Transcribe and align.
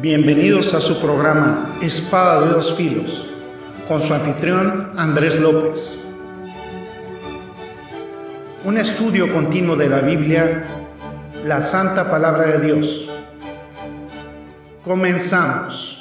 Bienvenidos 0.00 0.74
a 0.74 0.80
su 0.82 1.00
programa 1.00 1.78
Espada 1.80 2.44
de 2.44 2.52
dos 2.52 2.74
Filos, 2.74 3.26
con 3.88 3.98
su 3.98 4.12
anfitrión 4.12 4.92
Andrés 4.94 5.40
López. 5.40 6.06
Un 8.66 8.76
estudio 8.76 9.32
continuo 9.32 9.74
de 9.74 9.88
la 9.88 10.00
Biblia, 10.00 10.66
la 11.46 11.62
Santa 11.62 12.10
Palabra 12.10 12.58
de 12.58 12.66
Dios. 12.66 13.08
Comenzamos. 14.84 15.95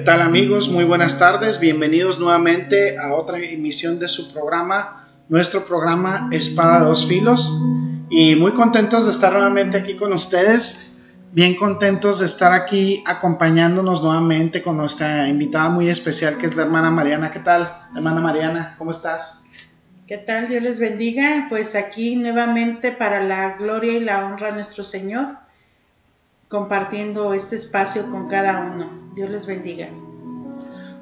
Tal 0.00 0.22
amigos? 0.22 0.68
Muy 0.68 0.84
buenas 0.84 1.18
tardes. 1.18 1.60
Bienvenidos 1.60 2.18
nuevamente 2.18 2.98
a 2.98 3.12
otra 3.12 3.38
emisión 3.38 3.98
de 3.98 4.08
su 4.08 4.32
programa, 4.32 5.08
nuestro 5.28 5.64
programa 5.64 6.28
Espada 6.32 6.80
dos 6.80 7.06
Filos. 7.06 7.60
Y 8.08 8.34
muy 8.36 8.52
contentos 8.52 9.04
de 9.04 9.10
estar 9.10 9.32
nuevamente 9.32 9.76
aquí 9.76 9.96
con 9.96 10.12
ustedes. 10.12 10.96
Bien 11.32 11.54
contentos 11.54 12.20
de 12.20 12.26
estar 12.26 12.52
aquí 12.52 13.04
acompañándonos 13.06 14.02
nuevamente 14.02 14.62
con 14.62 14.76
nuestra 14.76 15.28
invitada 15.28 15.68
muy 15.68 15.88
especial 15.88 16.38
que 16.38 16.46
es 16.46 16.56
la 16.56 16.62
hermana 16.62 16.90
Mariana. 16.90 17.30
¿Qué 17.30 17.40
tal, 17.40 17.70
hermana 17.94 18.20
Mariana? 18.20 18.74
¿Cómo 18.78 18.90
estás? 18.90 19.44
¿Qué 20.06 20.16
tal? 20.16 20.48
Dios 20.48 20.62
les 20.62 20.80
bendiga. 20.80 21.46
Pues 21.48 21.76
aquí 21.76 22.16
nuevamente 22.16 22.90
para 22.90 23.22
la 23.22 23.56
gloria 23.58 23.92
y 23.92 24.00
la 24.00 24.24
honra 24.24 24.48
de 24.48 24.54
nuestro 24.54 24.82
Señor 24.82 25.39
compartiendo 26.50 27.32
este 27.32 27.54
espacio 27.54 28.10
con 28.10 28.28
cada 28.28 28.60
uno. 28.60 28.90
Dios 29.14 29.30
les 29.30 29.46
bendiga. 29.46 29.88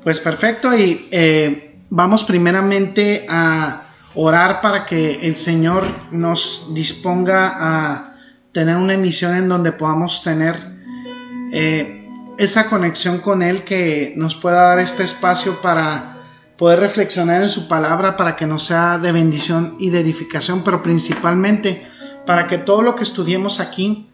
Pues 0.05 0.21
perfecto 0.21 0.77
y 0.77 1.09
eh, 1.11 1.81
vamos 1.89 2.23
primeramente 2.25 3.25
a 3.31 3.95
orar 4.15 4.61
para 4.61 4.85
que 4.85 5.27
el 5.27 5.35
Señor 5.37 5.85
nos 6.13 6.75
disponga 6.75 7.55
a 7.59 8.17
tener 8.53 8.77
una 8.77 8.95
emisión 8.95 9.37
en 9.37 9.49
donde 9.49 9.73
podamos 9.73 10.23
tener 10.23 10.55
eh, 11.51 12.07
esa 12.37 12.69
conexión 12.69 13.19
con 13.21 13.43
Él 13.43 13.63
que 13.63 14.13
nos 14.17 14.35
pueda 14.35 14.63
dar 14.65 14.79
este 14.81 15.03
espacio 15.03 15.61
para 15.63 16.25
poder 16.59 16.81
reflexionar 16.81 17.41
en 17.41 17.49
su 17.49 17.69
palabra 17.69 18.19
para 18.19 18.37
que 18.37 18.47
nos 18.47 18.65
sea 18.65 18.99
de 18.99 19.13
bendición 19.13 19.77
y 19.79 19.89
de 19.89 20.01
edificación, 20.01 20.63
pero 20.63 20.83
principalmente 20.83 21.87
para 22.27 22.47
que 22.47 22.59
todo 22.59 22.83
lo 22.83 22.97
que 22.97 23.05
estudiemos 23.05 23.61
aquí 23.61 24.08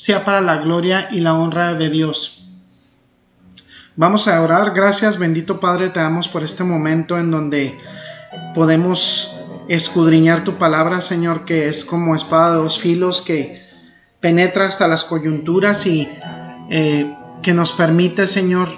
sea 0.00 0.24
para 0.24 0.40
la 0.40 0.56
gloria 0.56 1.08
y 1.12 1.20
la 1.20 1.34
honra 1.34 1.74
de 1.74 1.90
Dios. 1.90 2.48
Vamos 3.96 4.28
a 4.28 4.40
orar. 4.40 4.72
Gracias, 4.72 5.18
bendito 5.18 5.60
Padre, 5.60 5.90
te 5.90 6.00
damos 6.00 6.26
por 6.26 6.42
este 6.42 6.64
momento 6.64 7.18
en 7.18 7.30
donde 7.30 7.78
podemos 8.54 9.42
escudriñar 9.68 10.42
tu 10.42 10.56
palabra, 10.56 11.02
Señor, 11.02 11.44
que 11.44 11.68
es 11.68 11.84
como 11.84 12.14
espada 12.14 12.52
de 12.52 12.62
dos 12.62 12.78
filos 12.80 13.20
que 13.20 13.58
penetra 14.20 14.64
hasta 14.64 14.88
las 14.88 15.04
coyunturas 15.04 15.86
y 15.86 16.08
eh, 16.70 17.14
que 17.42 17.52
nos 17.52 17.72
permite, 17.72 18.26
Señor, 18.26 18.68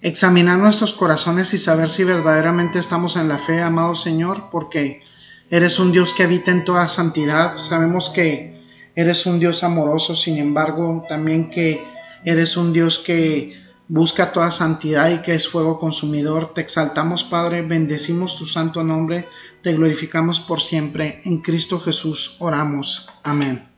examinar 0.00 0.58
nuestros 0.58 0.92
corazones 0.92 1.54
y 1.54 1.58
saber 1.58 1.90
si 1.90 2.04
verdaderamente 2.04 2.78
estamos 2.78 3.16
en 3.16 3.26
la 3.26 3.38
fe, 3.38 3.62
amado 3.62 3.96
Señor, 3.96 4.44
porque 4.52 5.02
eres 5.50 5.80
un 5.80 5.90
Dios 5.90 6.14
que 6.14 6.22
habita 6.22 6.52
en 6.52 6.64
toda 6.64 6.86
santidad. 6.86 7.56
Sabemos 7.56 8.10
que 8.10 8.55
Eres 8.96 9.26
un 9.26 9.38
Dios 9.38 9.62
amoroso, 9.62 10.16
sin 10.16 10.38
embargo, 10.38 11.04
también 11.08 11.50
que 11.50 11.84
eres 12.24 12.56
un 12.56 12.72
Dios 12.72 12.98
que 12.98 13.52
busca 13.88 14.32
toda 14.32 14.50
santidad 14.50 15.10
y 15.10 15.18
que 15.18 15.34
es 15.34 15.48
fuego 15.48 15.78
consumidor. 15.78 16.52
Te 16.54 16.62
exaltamos, 16.62 17.22
Padre, 17.22 17.62
bendecimos 17.62 18.36
tu 18.36 18.46
santo 18.46 18.82
nombre, 18.82 19.28
te 19.62 19.74
glorificamos 19.74 20.40
por 20.40 20.60
siempre. 20.60 21.20
En 21.24 21.42
Cristo 21.42 21.78
Jesús 21.78 22.36
oramos. 22.40 23.08
Amén. 23.22 23.68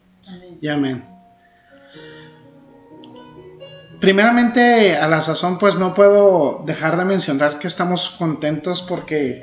Y 0.60 0.69
amén. 0.69 1.04
Primeramente, 4.00 4.97
a 4.97 5.09
la 5.09 5.21
sazón, 5.21 5.59
pues 5.59 5.78
no 5.78 5.92
puedo 5.92 6.62
dejar 6.65 6.97
de 6.97 7.04
mencionar 7.04 7.59
que 7.59 7.66
estamos 7.66 8.10
contentos 8.10 8.82
porque 8.82 9.42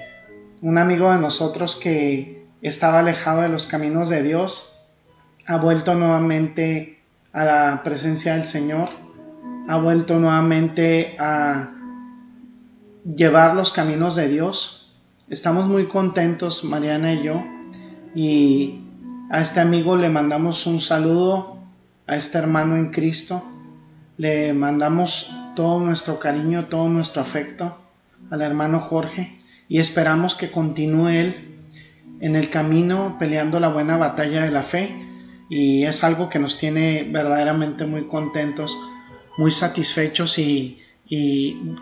un 0.61 0.77
amigo 0.77 1.11
de 1.11 1.19
nosotros 1.19 1.75
que 1.75 2.47
estaba 2.61 2.99
alejado 2.99 3.41
de 3.41 3.49
los 3.49 3.67
caminos 3.67 4.07
de 4.07 4.23
Dios, 4.23 4.74
ha 5.47 5.57
vuelto 5.57 5.93
nuevamente 5.93 6.99
a 7.31 7.43
la 7.43 7.81
presencia 7.83 8.33
del 8.33 8.45
Señor, 8.45 8.89
ha 9.67 9.77
vuelto 9.77 10.19
nuevamente 10.19 11.15
a 11.19 11.71
llevar 13.03 13.55
los 13.55 13.71
caminos 13.71 14.15
de 14.15 14.27
Dios. 14.27 14.95
Estamos 15.29 15.67
muy 15.67 15.87
contentos, 15.87 16.63
Mariana 16.63 17.13
y 17.13 17.23
yo, 17.23 17.43
y 18.15 18.81
a 19.29 19.41
este 19.41 19.59
amigo 19.59 19.95
le 19.95 20.09
mandamos 20.09 20.65
un 20.65 20.79
saludo, 20.79 21.59
a 22.07 22.15
este 22.15 22.37
hermano 22.37 22.75
en 22.75 22.91
Cristo, 22.91 23.43
le 24.17 24.53
mandamos 24.53 25.35
todo 25.55 25.79
nuestro 25.79 26.19
cariño, 26.19 26.65
todo 26.65 26.87
nuestro 26.89 27.21
afecto 27.21 27.77
al 28.29 28.41
hermano 28.41 28.79
Jorge 28.79 29.39
y 29.67 29.79
esperamos 29.79 30.35
que 30.35 30.51
continúe 30.51 31.09
él 31.09 31.57
en 32.21 32.35
el 32.35 32.49
camino 32.49 33.17
peleando 33.19 33.59
la 33.59 33.69
buena 33.69 33.97
batalla 33.97 34.43
de 34.43 34.51
la 34.51 34.63
fe 34.63 35.05
y 35.49 35.83
es 35.83 36.03
algo 36.03 36.29
que 36.29 36.39
nos 36.39 36.57
tiene 36.57 37.07
verdaderamente 37.11 37.85
muy 37.85 38.07
contentos, 38.07 38.77
muy 39.37 39.51
satisfechos 39.51 40.37
y, 40.39 40.81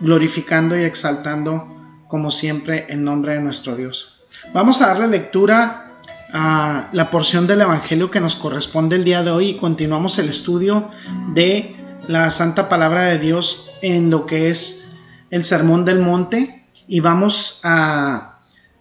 glorificando 0.00 0.78
y 0.78 0.82
exaltando 0.82 2.04
como 2.08 2.30
siempre 2.30 2.86
el 2.90 3.02
nombre 3.02 3.34
de 3.34 3.40
nuestro 3.40 3.74
Dios. 3.74 4.24
Vamos 4.52 4.82
a 4.82 4.88
darle 4.88 5.08
lectura 5.08 5.92
a 6.32 6.88
la 6.92 7.10
porción 7.10 7.46
del 7.46 7.62
Evangelio 7.62 8.10
que 8.10 8.20
nos 8.20 8.36
corresponde 8.36 8.96
el 8.96 9.04
día 9.04 9.22
de 9.22 9.30
hoy 9.30 9.48
y 9.50 9.56
continuamos 9.56 10.18
el 10.18 10.28
estudio 10.28 10.90
de 11.32 11.74
la 12.06 12.28
Santa 12.30 12.68
Palabra 12.68 13.04
de 13.04 13.18
Dios 13.18 13.72
en 13.80 14.10
lo 14.10 14.26
que 14.26 14.50
es 14.50 14.92
el 15.30 15.42
Sermón 15.42 15.86
del 15.86 16.00
Monte 16.00 16.66
y 16.86 17.00
vamos 17.00 17.60
a 17.64 18.34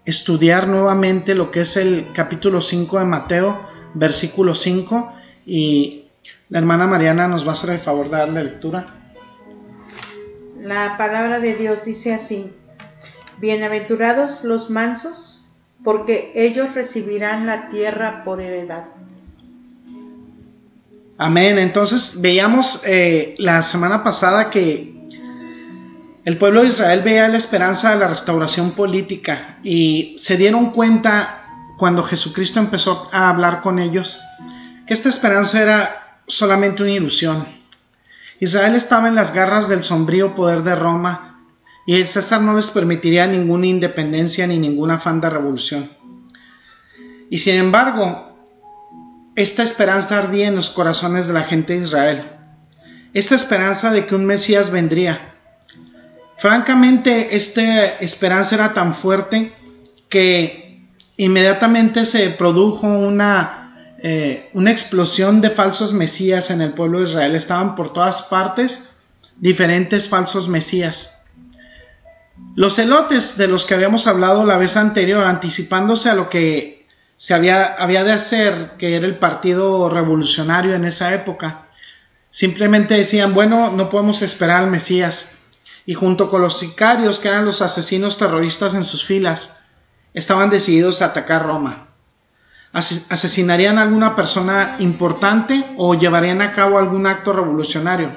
estudiar 0.04 0.68
nuevamente 0.68 1.36
lo 1.36 1.52
que 1.52 1.62
es 1.62 1.78
el 1.78 2.08
capítulo 2.14 2.60
5 2.62 3.00
de 3.00 3.06
Mateo 3.06 3.73
versículo 3.94 4.56
5 4.56 5.14
y 5.46 6.06
la 6.50 6.60
hermana 6.60 6.88
Mariana 6.88 7.28
nos 7.28 7.46
va 7.46 7.50
a 7.50 7.54
hacer 7.54 7.72
el 7.72 7.80
favor 7.80 8.10
de 8.10 8.18
darle 8.18 8.44
lectura. 8.44 8.86
La 10.60 10.98
palabra 10.98 11.40
de 11.40 11.56
Dios 11.56 11.84
dice 11.84 12.14
así, 12.14 12.54
Bienaventurados 13.40 14.44
los 14.44 14.70
mansos, 14.70 15.46
porque 15.84 16.32
ellos 16.36 16.74
recibirán 16.76 17.46
la 17.46 17.70
tierra 17.70 18.24
por 18.24 18.40
heredad. 18.40 18.86
Amén. 21.18 21.58
Entonces 21.60 22.22
veíamos 22.22 22.84
eh, 22.86 23.36
la 23.38 23.62
semana 23.62 24.04
pasada 24.04 24.50
que 24.50 24.94
el 26.26 26.38
pueblo 26.38 26.62
de 26.62 26.68
Israel 26.68 27.02
veía 27.04 27.28
la 27.28 27.38
esperanza 27.38 27.94
de 27.94 28.00
la 28.00 28.08
restauración 28.08 28.72
política 28.72 29.60
y 29.64 30.16
se 30.18 30.38
dieron 30.38 30.72
cuenta 30.72 31.43
cuando 31.78 32.04
Jesucristo 32.04 32.60
empezó 32.60 33.10
a 33.12 33.30
hablar 33.30 33.62
con 33.62 33.80
ellos, 33.80 34.22
esta 34.88 35.10
esperanza 35.10 35.62
era 35.62 36.20
solamente 36.28 36.84
una 36.84 36.92
ilusión. 36.92 37.46
Israel 38.40 38.76
estaba 38.76 39.08
en 39.08 39.16
las 39.16 39.34
garras 39.34 39.70
del 39.70 39.84
sombrío 39.84 40.36
poder 40.36 40.64
de 40.64 40.76
Roma 40.76 41.40
y 41.86 41.96
el 41.96 42.08
César 42.08 42.42
no 42.42 42.56
les 42.56 42.72
permitiría 42.72 43.28
ninguna 43.28 43.68
independencia 43.68 44.48
ni 44.48 44.58
ningún 44.58 44.92
afán 44.92 45.22
de 45.22 45.30
revolución. 45.30 45.90
Y 47.30 47.40
sin 47.40 47.56
embargo, 47.56 48.34
esta 49.36 49.64
esperanza 49.64 50.18
ardía 50.18 50.48
en 50.48 50.56
los 50.56 50.70
corazones 50.70 51.28
de 51.28 51.34
la 51.34 51.44
gente 51.44 51.74
de 51.74 51.80
Israel. 51.80 52.22
Esta 53.14 53.36
esperanza 53.36 53.92
de 53.92 54.06
que 54.06 54.16
un 54.16 54.26
Mesías 54.26 54.72
vendría. 54.72 55.34
Francamente, 56.38 57.36
esta 57.36 57.86
esperanza 57.86 58.56
era 58.56 58.74
tan 58.74 58.94
fuerte 58.94 59.52
que 60.10 60.63
inmediatamente 61.18 62.06
se 62.06 62.30
produjo 62.32 62.88
una, 62.88 63.96
eh, 64.00 64.50
una 64.54 64.72
explosión 64.72 65.42
de 65.42 65.50
falsos 65.50 65.94
mesías 65.94 66.50
en 66.50 66.62
el 66.62 66.72
pueblo 66.72 67.00
de 67.00 67.10
Israel. 67.10 67.36
Estaban 67.36 67.76
por 67.76 67.94
todas 67.94 68.24
partes 68.24 68.98
diferentes 69.38 70.10
falsos 70.10 70.48
mesías. 70.48 71.32
Los 72.56 72.76
celotes 72.76 73.38
de 73.38 73.48
los 73.48 73.66
que 73.66 73.74
habíamos 73.74 74.08
hablado 74.08 74.46
la 74.46 74.58
vez 74.58 74.78
anterior, 74.78 75.26
anticipándose 75.26 76.10
a 76.10 76.16
lo 76.16 76.30
que 76.30 76.88
se 77.16 77.34
había, 77.34 77.66
había 77.66 78.04
de 78.04 78.12
hacer, 78.12 78.72
que 78.78 78.96
era 78.96 79.06
el 79.06 79.18
partido 79.18 79.90
revolucionario 79.90 80.74
en 80.76 80.86
esa 80.86 81.14
época, 81.14 81.64
simplemente 82.30 82.96
decían, 82.96 83.34
bueno, 83.34 83.72
no 83.72 83.90
podemos 83.90 84.22
esperar 84.22 84.64
al 84.64 84.70
Mesías. 84.70 85.46
Y 85.86 85.94
junto 85.94 86.30
con 86.30 86.42
los 86.42 86.58
sicarios, 86.60 87.20
que 87.20 87.28
eran 87.28 87.46
los 87.46 87.62
asesinos 87.62 88.18
terroristas 88.18 88.74
en 88.76 88.84
sus 88.84 89.04
filas, 89.06 89.63
estaban 90.14 90.50
decididos 90.50 91.02
a 91.02 91.08
atacar 91.08 91.46
Roma. 91.46 91.88
Asesinarían 92.74 93.78
a 93.78 93.84
alguna 93.84 94.16
persona 94.16 94.78
importante 94.80 95.64
o 95.78 95.94
llevarían 95.94 96.42
a 96.42 96.54
cabo 96.54 96.80
algún 96.80 97.06
acto 97.06 97.32
revolucionario. 97.32 98.12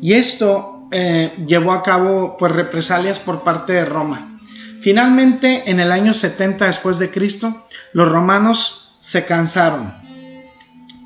Y 0.00 0.14
esto 0.14 0.88
eh, 0.90 1.36
llevó 1.46 1.72
a 1.72 1.82
cabo 1.82 2.36
pues 2.36 2.50
represalias 2.52 3.20
por 3.20 3.44
parte 3.44 3.74
de 3.74 3.84
Roma. 3.84 4.40
Finalmente, 4.80 5.70
en 5.70 5.78
el 5.78 5.92
año 5.92 6.12
70 6.12 6.66
después 6.66 6.98
de 6.98 7.12
Cristo, 7.12 7.64
los 7.92 8.08
romanos 8.08 8.96
se 9.00 9.24
cansaron. 9.24 9.94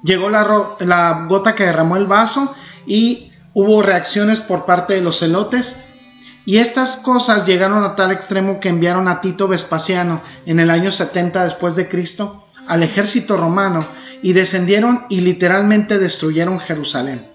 Llegó 0.03 0.31
la, 0.31 0.77
la 0.81 1.27
gota 1.29 1.55
que 1.55 1.65
derramó 1.65 1.97
el 1.97 2.07
vaso 2.07 2.55
y 2.87 3.33
hubo 3.53 3.83
reacciones 3.83 4.41
por 4.41 4.65
parte 4.65 4.95
de 4.95 5.03
los 5.03 5.19
celotes 5.19 5.86
y 6.47 6.59
estas 6.59 6.99
cosas 6.99 7.45
llegaron 7.45 7.83
a 7.83 7.97
tal 7.97 8.13
extremo 8.13 8.61
que 8.61 8.69
enviaron 8.69 9.09
a 9.09 9.21
Tito 9.21 9.49
Vespasiano 9.49 10.21
en 10.47 10.61
el 10.61 10.71
año 10.71 10.93
70 10.93 11.43
después 11.43 11.75
de 11.75 11.89
Cristo 11.89 12.45
al 12.69 12.85
ejército 12.85 13.37
romano 13.37 13.87
y 14.23 14.33
descendieron 14.33 15.07
y 15.09 15.21
literalmente 15.21 15.99
destruyeron 15.99 16.61
Jerusalén. 16.61 17.29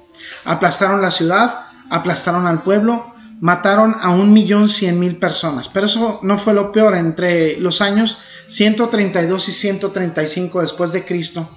Aplastaron 0.46 1.02
la 1.02 1.12
ciudad, 1.12 1.66
aplastaron 1.90 2.48
al 2.48 2.64
pueblo, 2.64 3.14
mataron 3.42 3.98
a 4.02 4.12
un 4.12 4.32
millón 4.32 4.70
cien 4.70 4.98
mil 4.98 5.18
personas. 5.18 5.68
Pero 5.68 5.88
eso 5.88 6.20
no 6.24 6.38
fue 6.38 6.54
lo 6.54 6.72
peor. 6.72 6.96
Entre 6.96 7.60
los 7.60 7.82
años 7.82 8.20
132 8.48 9.50
y 9.50 9.52
135 9.52 10.62
después 10.62 10.94
de 10.94 11.04
Cristo, 11.04 11.50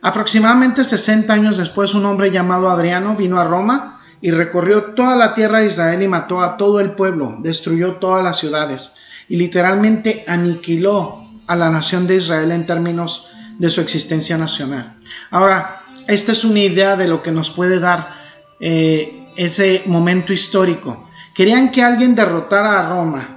aproximadamente 0.00 0.84
60 0.84 1.32
años 1.32 1.56
después, 1.56 1.92
un 1.94 2.06
hombre 2.06 2.30
llamado 2.30 2.70
Adriano 2.70 3.16
vino 3.16 3.40
a 3.40 3.44
Roma 3.44 3.93
y 4.24 4.30
recorrió 4.30 4.94
toda 4.94 5.16
la 5.16 5.34
tierra 5.34 5.58
de 5.58 5.66
Israel 5.66 6.00
y 6.00 6.08
mató 6.08 6.40
a 6.40 6.56
todo 6.56 6.80
el 6.80 6.92
pueblo, 6.92 7.36
destruyó 7.40 7.96
todas 7.96 8.24
las 8.24 8.38
ciudades 8.38 8.96
y 9.28 9.36
literalmente 9.36 10.24
aniquiló 10.26 11.28
a 11.46 11.54
la 11.54 11.68
nación 11.68 12.06
de 12.06 12.16
Israel 12.16 12.50
en 12.50 12.64
términos 12.64 13.28
de 13.58 13.68
su 13.68 13.82
existencia 13.82 14.38
nacional. 14.38 14.94
Ahora, 15.30 15.82
esta 16.06 16.32
es 16.32 16.42
una 16.42 16.60
idea 16.60 16.96
de 16.96 17.06
lo 17.06 17.22
que 17.22 17.32
nos 17.32 17.50
puede 17.50 17.78
dar 17.80 18.14
eh, 18.60 19.26
ese 19.36 19.82
momento 19.84 20.32
histórico. 20.32 21.06
Querían 21.34 21.70
que 21.70 21.82
alguien 21.82 22.14
derrotara 22.14 22.80
a 22.80 22.88
Roma 22.88 23.28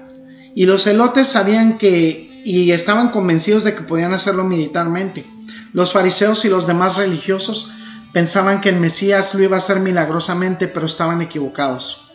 y 0.55 0.65
los 0.65 0.85
celotes 0.85 1.27
sabían 1.27 1.77
que 1.77 2.43
y 2.45 2.71
estaban 2.71 3.09
convencidos 3.09 3.65
de 3.65 3.75
que 3.75 3.81
podían 3.81 4.13
hacerlo 4.13 4.45
militarmente. 4.45 5.25
Los 5.73 5.91
fariseos 5.91 6.45
y 6.45 6.49
los 6.49 6.65
demás 6.65 6.95
religiosos 6.95 7.73
pensaban 8.17 8.61
que 8.61 8.69
el 8.69 8.77
Mesías 8.77 9.35
lo 9.35 9.43
iba 9.43 9.57
a 9.57 9.59
hacer 9.59 9.79
milagrosamente, 9.79 10.67
pero 10.67 10.87
estaban 10.87 11.21
equivocados. 11.21 12.09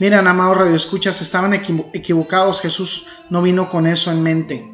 Miren, 0.00 0.26
amados 0.26 0.56
radioescuchas, 0.56 1.22
estaban 1.22 1.54
equivocados. 1.54 2.60
Jesús 2.60 3.06
no 3.30 3.42
vino 3.42 3.68
con 3.68 3.86
eso 3.86 4.10
en 4.10 4.24
mente. 4.24 4.68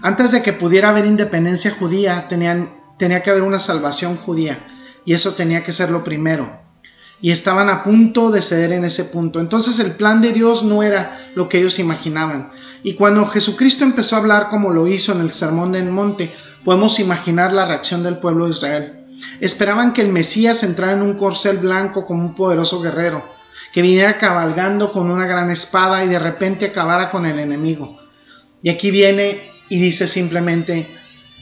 Antes 0.00 0.30
de 0.30 0.40
que 0.40 0.54
pudiera 0.54 0.88
haber 0.88 1.04
independencia 1.04 1.76
judía, 1.78 2.26
tenía 2.26 3.22
que 3.22 3.30
haber 3.30 3.42
una 3.42 3.58
salvación 3.58 4.16
judía, 4.16 4.58
y 5.04 5.12
eso 5.12 5.34
tenía 5.34 5.62
que 5.62 5.72
ser 5.72 5.90
lo 5.90 6.02
primero. 6.02 6.58
Y 7.20 7.30
estaban 7.30 7.68
a 7.68 7.82
punto 7.82 8.30
de 8.30 8.40
ceder 8.40 8.72
en 8.72 8.86
ese 8.86 9.04
punto. 9.04 9.40
Entonces 9.40 9.78
el 9.78 9.90
plan 9.90 10.22
de 10.22 10.32
Dios 10.32 10.62
no 10.62 10.82
era 10.82 11.32
lo 11.34 11.50
que 11.50 11.58
ellos 11.58 11.78
imaginaban. 11.78 12.50
Y 12.82 12.94
cuando 12.94 13.26
Jesucristo 13.26 13.84
empezó 13.84 14.16
a 14.16 14.20
hablar 14.20 14.48
como 14.48 14.70
lo 14.70 14.86
hizo 14.86 15.12
en 15.12 15.20
el 15.20 15.34
Sermón 15.34 15.72
del 15.72 15.90
Monte, 15.90 16.32
podemos 16.64 16.98
imaginar 16.98 17.52
la 17.52 17.66
reacción 17.66 18.02
del 18.02 18.16
pueblo 18.16 18.46
de 18.46 18.52
Israel. 18.52 19.03
Esperaban 19.40 19.92
que 19.92 20.02
el 20.02 20.08
Mesías 20.08 20.62
entrara 20.62 20.92
en 20.92 21.02
un 21.02 21.14
corcel 21.14 21.58
blanco 21.58 22.04
como 22.04 22.22
un 22.22 22.34
poderoso 22.34 22.80
guerrero, 22.80 23.24
que 23.72 23.82
viniera 23.82 24.18
cabalgando 24.18 24.92
con 24.92 25.10
una 25.10 25.26
gran 25.26 25.50
espada 25.50 26.04
y 26.04 26.08
de 26.08 26.18
repente 26.18 26.66
acabara 26.66 27.10
con 27.10 27.26
el 27.26 27.38
enemigo. 27.38 27.98
Y 28.62 28.70
aquí 28.70 28.90
viene 28.90 29.50
y 29.68 29.78
dice 29.78 30.06
simplemente, 30.08 30.86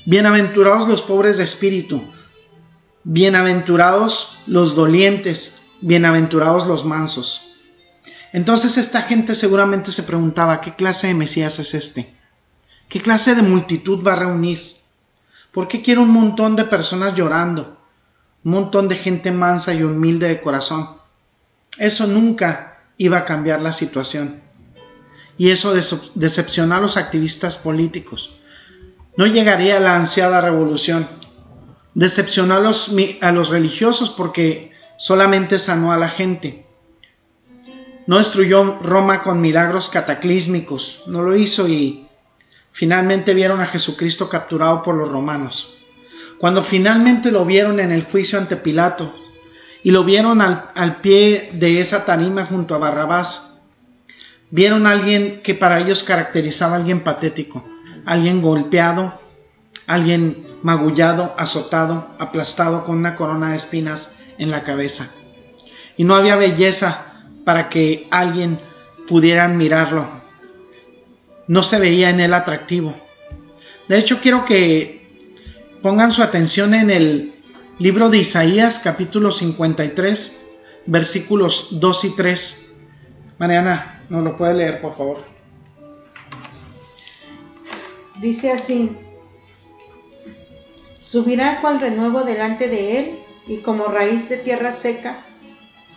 bienaventurados 0.06 0.88
los 0.88 1.02
pobres 1.02 1.38
de 1.38 1.44
espíritu, 1.44 2.02
bienaventurados 3.04 4.38
los 4.46 4.74
dolientes, 4.74 5.62
bienaventurados 5.80 6.66
los 6.66 6.84
mansos. 6.84 7.56
Entonces 8.32 8.78
esta 8.78 9.02
gente 9.02 9.34
seguramente 9.34 9.92
se 9.92 10.04
preguntaba, 10.04 10.60
¿qué 10.60 10.74
clase 10.74 11.08
de 11.08 11.14
Mesías 11.14 11.58
es 11.58 11.74
este? 11.74 12.12
¿Qué 12.88 13.00
clase 13.00 13.34
de 13.34 13.42
multitud 13.42 14.06
va 14.06 14.14
a 14.14 14.16
reunir? 14.16 14.76
¿Por 15.52 15.68
qué 15.68 15.82
quiere 15.82 16.00
un 16.00 16.10
montón 16.10 16.56
de 16.56 16.64
personas 16.64 17.14
llorando? 17.14 17.76
Un 18.44 18.52
montón 18.52 18.88
de 18.88 18.96
gente 18.96 19.30
mansa 19.30 19.74
y 19.74 19.82
humilde 19.82 20.28
de 20.28 20.40
corazón. 20.40 20.88
Eso 21.78 22.06
nunca 22.06 22.80
iba 22.96 23.18
a 23.18 23.24
cambiar 23.24 23.60
la 23.60 23.72
situación 23.72 24.42
y 25.38 25.50
eso 25.50 25.74
decepcionó 26.14 26.76
a 26.76 26.80
los 26.80 26.96
activistas 26.96 27.58
políticos. 27.58 28.38
No 29.16 29.26
llegaría 29.26 29.80
la 29.80 29.96
ansiada 29.96 30.40
revolución. 30.40 31.06
Decepcionó 31.94 32.54
a 32.54 32.60
los, 32.60 32.92
a 33.20 33.32
los 33.32 33.48
religiosos 33.48 34.10
porque 34.10 34.72
solamente 34.98 35.58
sanó 35.58 35.92
a 35.92 35.98
la 35.98 36.08
gente. 36.08 36.66
No 38.06 38.18
destruyó 38.18 38.78
Roma 38.82 39.20
con 39.20 39.40
milagros 39.40 39.88
cataclísmicos, 39.88 41.04
no 41.06 41.22
lo 41.22 41.36
hizo 41.36 41.68
y 41.68 42.08
finalmente 42.72 43.34
vieron 43.34 43.60
a 43.60 43.66
Jesucristo 43.66 44.28
capturado 44.28 44.82
por 44.82 44.96
los 44.96 45.08
romanos. 45.08 45.74
Cuando 46.38 46.64
finalmente 46.64 47.30
lo 47.30 47.44
vieron 47.44 47.78
en 47.78 47.92
el 47.92 48.04
juicio 48.04 48.38
ante 48.38 48.56
Pilato 48.56 49.14
y 49.84 49.92
lo 49.92 50.02
vieron 50.04 50.40
al, 50.40 51.00
pie 51.00 51.50
de 51.52 51.80
esa 51.80 52.04
tarima 52.04 52.44
junto 52.46 52.74
a 52.74 52.78
Barrabás, 52.78 53.52
Vieron 54.52 54.86
a 54.86 54.90
alguien 54.90 55.40
que 55.42 55.54
para 55.54 55.80
ellos 55.80 56.02
caracterizaba 56.02 56.74
a 56.74 56.76
alguien 56.76 57.00
patético, 57.00 57.64
alguien 58.04 58.42
golpeado, 58.42 59.10
alguien 59.86 60.46
magullado, 60.62 61.34
azotado, 61.38 62.14
aplastado 62.18 62.84
con 62.84 62.98
una 62.98 63.16
corona 63.16 63.52
de 63.52 63.56
espinas 63.56 64.18
en 64.36 64.50
la 64.50 64.62
cabeza. 64.62 65.10
Y 65.96 66.04
no 66.04 66.14
había 66.16 66.36
belleza 66.36 67.14
para 67.46 67.70
que 67.70 68.06
alguien 68.10 68.58
pudiera 69.08 69.46
admirarlo. 69.46 70.04
No 71.48 71.62
se 71.62 71.78
veía 71.78 72.10
en 72.10 72.20
él 72.20 72.34
atractivo. 72.34 72.94
De 73.88 73.98
hecho, 73.98 74.20
quiero 74.20 74.44
que 74.44 75.02
pongan 75.82 76.12
su 76.12 76.22
atención 76.22 76.74
en 76.74 76.90
el 76.90 77.34
libro 77.78 78.10
de 78.10 78.18
Isaías, 78.18 78.80
capítulo 78.84 79.32
53, 79.32 80.50
versículos 80.86 81.80
2 81.80 82.04
y 82.04 82.16
3. 82.16 82.76
Mariana, 83.38 83.92
¿No 84.12 84.20
lo 84.20 84.36
puede 84.36 84.52
leer, 84.52 84.82
por 84.82 84.94
favor? 84.94 85.24
Dice 88.20 88.52
así, 88.52 88.94
subirá 91.00 91.62
cual 91.62 91.80
renuevo 91.80 92.22
delante 92.24 92.68
de 92.68 92.98
él 92.98 93.18
y 93.46 93.56
como 93.62 93.86
raíz 93.86 94.28
de 94.28 94.36
tierra 94.36 94.70
seca, 94.70 95.16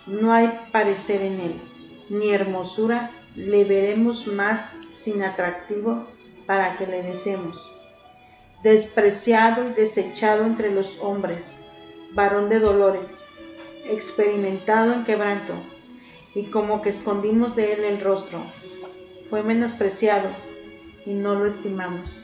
no 0.06 0.32
hay 0.32 0.50
parecer 0.72 1.20
en 1.20 1.40
él, 1.40 1.60
ni 2.08 2.30
hermosura 2.30 3.10
le 3.36 3.64
veremos 3.64 4.26
más 4.26 4.74
sin 4.94 5.22
atractivo 5.22 6.06
para 6.46 6.76
que 6.78 6.86
le 6.86 7.02
deseemos. 7.02 7.70
Despreciado 8.62 9.68
y 9.68 9.72
desechado 9.74 10.44
entre 10.46 10.72
los 10.72 10.98
hombres, 11.00 11.60
varón 12.12 12.48
de 12.48 12.58
dolores, 12.58 13.24
experimentado 13.84 14.94
en 14.94 15.04
quebranto 15.04 15.52
y 16.34 16.44
como 16.44 16.82
que 16.82 16.88
escondimos 16.90 17.54
de 17.54 17.74
él 17.74 17.84
el 17.84 18.00
rostro. 18.00 18.40
Fue 19.28 19.42
menospreciado 19.42 20.28
y 21.04 21.12
no 21.12 21.34
lo 21.34 21.46
estimamos. 21.46 22.22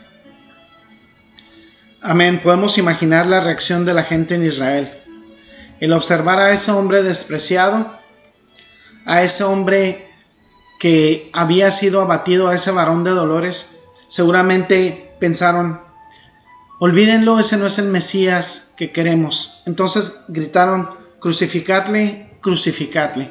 Amén. 2.01 2.41
Podemos 2.43 2.79
imaginar 2.79 3.27
la 3.27 3.41
reacción 3.41 3.85
de 3.85 3.95
la 3.95 4.03
gente 4.03 4.35
en 4.35 4.45
Israel. 4.45 4.91
El 5.79 5.93
observar 5.93 6.41
a 6.41 6.53
ese 6.53 6.73
hombre 6.73 7.03
despreciado, 7.03 7.97
a 9.05 9.23
ese 9.23 9.45
hombre 9.45 10.12
que 10.83 11.31
había 11.33 11.71
sido 11.71 12.01
abatido, 12.01 12.49
a 12.49 12.57
ese 12.57 12.73
varón 12.73 13.05
de 13.05 13.13
dolores, 13.13 13.85
seguramente 14.09 15.15
pensaron, 15.21 15.81
olvídenlo, 16.81 17.39
ese 17.39 17.57
no 17.57 17.69
es 17.69 17.79
el 17.79 17.87
Mesías 17.87 18.75
que 18.77 18.91
queremos. 18.91 19.63
Entonces 19.67 20.25
gritaron, 20.27 20.91
crucificadle, 21.21 22.37
crucificadle 22.41 23.31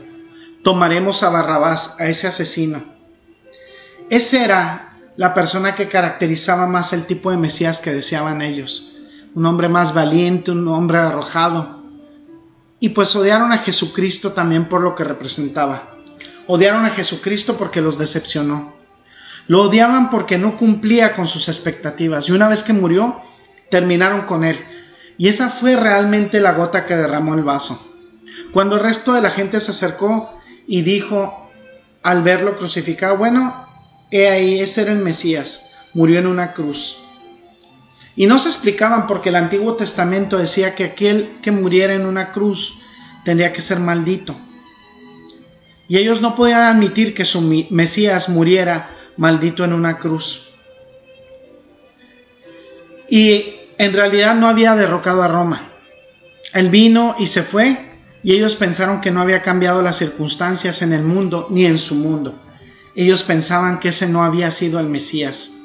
tomaremos 0.63 1.23
a 1.23 1.29
Barrabás, 1.29 1.99
a 1.99 2.05
ese 2.05 2.27
asesino. 2.27 2.81
Esa 4.09 4.45
era 4.45 4.97
la 5.17 5.33
persona 5.33 5.75
que 5.75 5.89
caracterizaba 5.89 6.67
más 6.67 6.93
el 6.93 7.05
tipo 7.05 7.31
de 7.31 7.37
Mesías 7.37 7.81
que 7.81 7.91
deseaban 7.91 8.41
ellos. 8.41 8.93
Un 9.35 9.45
hombre 9.45 9.67
más 9.67 9.93
valiente, 9.93 10.51
un 10.51 10.65
hombre 10.69 10.99
arrojado. 10.99 11.81
Y 12.79 12.89
pues 12.89 13.13
odiaron 13.13 13.51
a 13.51 13.57
Jesucristo 13.57 14.31
también 14.31 14.69
por 14.69 14.79
lo 14.79 14.95
que 14.95 15.03
representaba. 15.03 15.90
Odiaron 16.53 16.85
a 16.85 16.89
Jesucristo 16.89 17.55
porque 17.57 17.79
los 17.79 17.97
decepcionó. 17.97 18.73
Lo 19.47 19.61
odiaban 19.61 20.09
porque 20.09 20.37
no 20.37 20.57
cumplía 20.57 21.13
con 21.13 21.25
sus 21.25 21.47
expectativas. 21.47 22.27
Y 22.27 22.33
una 22.33 22.49
vez 22.49 22.61
que 22.61 22.73
murió, 22.73 23.21
terminaron 23.69 24.23
con 24.23 24.43
él. 24.43 24.57
Y 25.17 25.29
esa 25.29 25.47
fue 25.47 25.77
realmente 25.77 26.41
la 26.41 26.51
gota 26.51 26.85
que 26.85 26.97
derramó 26.97 27.35
el 27.35 27.43
vaso. 27.43 27.81
Cuando 28.51 28.75
el 28.75 28.83
resto 28.83 29.13
de 29.13 29.21
la 29.21 29.29
gente 29.31 29.61
se 29.61 29.71
acercó, 29.71 30.41
y 30.67 30.81
dijo 30.81 31.49
al 32.03 32.21
verlo 32.21 32.57
crucificado, 32.57 33.15
bueno, 33.15 33.65
he 34.11 34.27
ahí, 34.27 34.59
ese 34.59 34.81
era 34.81 34.91
el 34.91 34.99
Mesías, 34.99 35.71
murió 35.93 36.19
en 36.19 36.27
una 36.27 36.51
cruz. 36.51 36.97
Y 38.17 38.27
no 38.27 38.37
se 38.39 38.49
explicaban 38.49 39.07
porque 39.07 39.29
el 39.29 39.37
Antiguo 39.37 39.75
Testamento 39.75 40.37
decía 40.37 40.75
que 40.75 40.83
aquel 40.83 41.31
que 41.41 41.51
muriera 41.51 41.93
en 41.93 42.05
una 42.05 42.33
cruz 42.33 42.81
tendría 43.23 43.53
que 43.53 43.61
ser 43.61 43.79
maldito. 43.79 44.35
Y 45.91 45.97
ellos 45.97 46.21
no 46.21 46.37
podían 46.37 46.61
admitir 46.61 47.13
que 47.13 47.25
su 47.25 47.41
Mesías 47.69 48.29
muriera 48.29 48.95
maldito 49.17 49.65
en 49.65 49.73
una 49.73 49.97
cruz. 49.97 50.51
Y 53.09 53.55
en 53.77 53.91
realidad 53.91 54.35
no 54.35 54.47
había 54.47 54.73
derrocado 54.75 55.21
a 55.21 55.27
Roma. 55.27 55.61
Él 56.53 56.69
vino 56.69 57.17
y 57.19 57.27
se 57.27 57.43
fue 57.43 57.77
y 58.23 58.31
ellos 58.31 58.55
pensaron 58.55 59.01
que 59.01 59.11
no 59.11 59.19
había 59.19 59.41
cambiado 59.41 59.81
las 59.81 59.97
circunstancias 59.97 60.81
en 60.81 60.93
el 60.93 61.03
mundo 61.03 61.47
ni 61.49 61.65
en 61.65 61.77
su 61.77 61.95
mundo. 61.95 62.41
Ellos 62.95 63.23
pensaban 63.23 63.81
que 63.81 63.89
ese 63.89 64.07
no 64.07 64.23
había 64.23 64.49
sido 64.49 64.79
el 64.79 64.87
Mesías. 64.87 65.57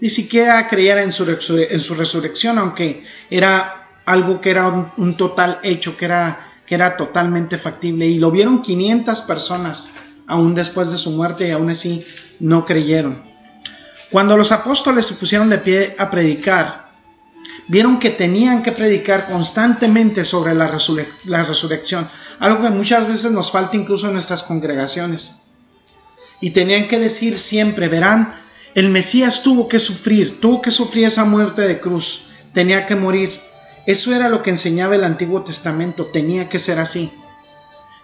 Ni 0.00 0.08
siquiera 0.08 0.66
creían 0.66 0.98
en 0.98 1.12
su, 1.12 1.24
en 1.30 1.80
su 1.80 1.94
resurrección, 1.94 2.58
aunque 2.58 3.04
era 3.30 3.86
algo 4.06 4.40
que 4.40 4.50
era 4.50 4.66
un, 4.96 5.16
total 5.16 5.60
hecho, 5.62 5.96
que 5.96 6.06
era, 6.06 6.51
era 6.74 6.96
totalmente 6.96 7.58
factible. 7.58 8.06
Y 8.06 8.18
lo 8.18 8.30
vieron 8.30 8.62
500 8.62 9.20
personas 9.22 9.90
aún 10.26 10.54
después 10.54 10.90
de 10.90 10.98
su 10.98 11.10
muerte 11.10 11.48
y 11.48 11.50
aún 11.50 11.70
así 11.70 12.04
no 12.40 12.64
creyeron. 12.64 13.22
Cuando 14.10 14.36
los 14.36 14.52
apóstoles 14.52 15.06
se 15.06 15.14
pusieron 15.14 15.48
de 15.48 15.58
pie 15.58 15.94
a 15.98 16.10
predicar, 16.10 16.90
vieron 17.68 17.98
que 17.98 18.10
tenían 18.10 18.62
que 18.62 18.72
predicar 18.72 19.26
constantemente 19.26 20.24
sobre 20.24 20.54
la, 20.54 20.66
resurrección, 20.66 22.08
algo 22.38 22.62
que 22.62 22.70
muchas 22.70 23.08
veces 23.08 23.32
nos 23.32 23.50
falta 23.50 23.76
incluso 23.76 24.06
en 24.08 24.14
nuestras 24.14 24.42
congregaciones. 24.42 25.50
Y 26.40 26.50
tenían 26.50 26.88
que 26.88 26.98
decir 26.98 27.38
siempre, 27.38 27.88
verán, 27.88 28.34
el 28.74 28.88
Mesías 28.88 29.42
tuvo 29.42 29.68
que 29.68 29.78
sufrir, 29.78 30.40
tuvo 30.40 30.60
que 30.60 30.70
sufrir 30.70 31.06
esa 31.06 31.24
muerte 31.24 31.62
de 31.62 31.80
cruz, 31.80 32.26
tenía 32.52 32.86
que 32.86 32.96
morir. 32.96 33.40
Eso 33.86 34.14
era 34.14 34.28
lo 34.28 34.42
que 34.42 34.50
enseñaba 34.50 34.94
el 34.94 35.04
Antiguo 35.04 35.42
Testamento, 35.42 36.06
tenía 36.06 36.48
que 36.48 36.58
ser 36.58 36.78
así. 36.78 37.10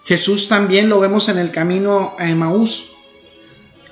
Jesús 0.05 0.49
también 0.49 0.89
lo 0.89 1.01
vemos 1.01 1.29
en 1.29 1.39
el 1.39 1.51
camino 1.51 2.17
a 2.19 2.29
Emaús, 2.29 2.93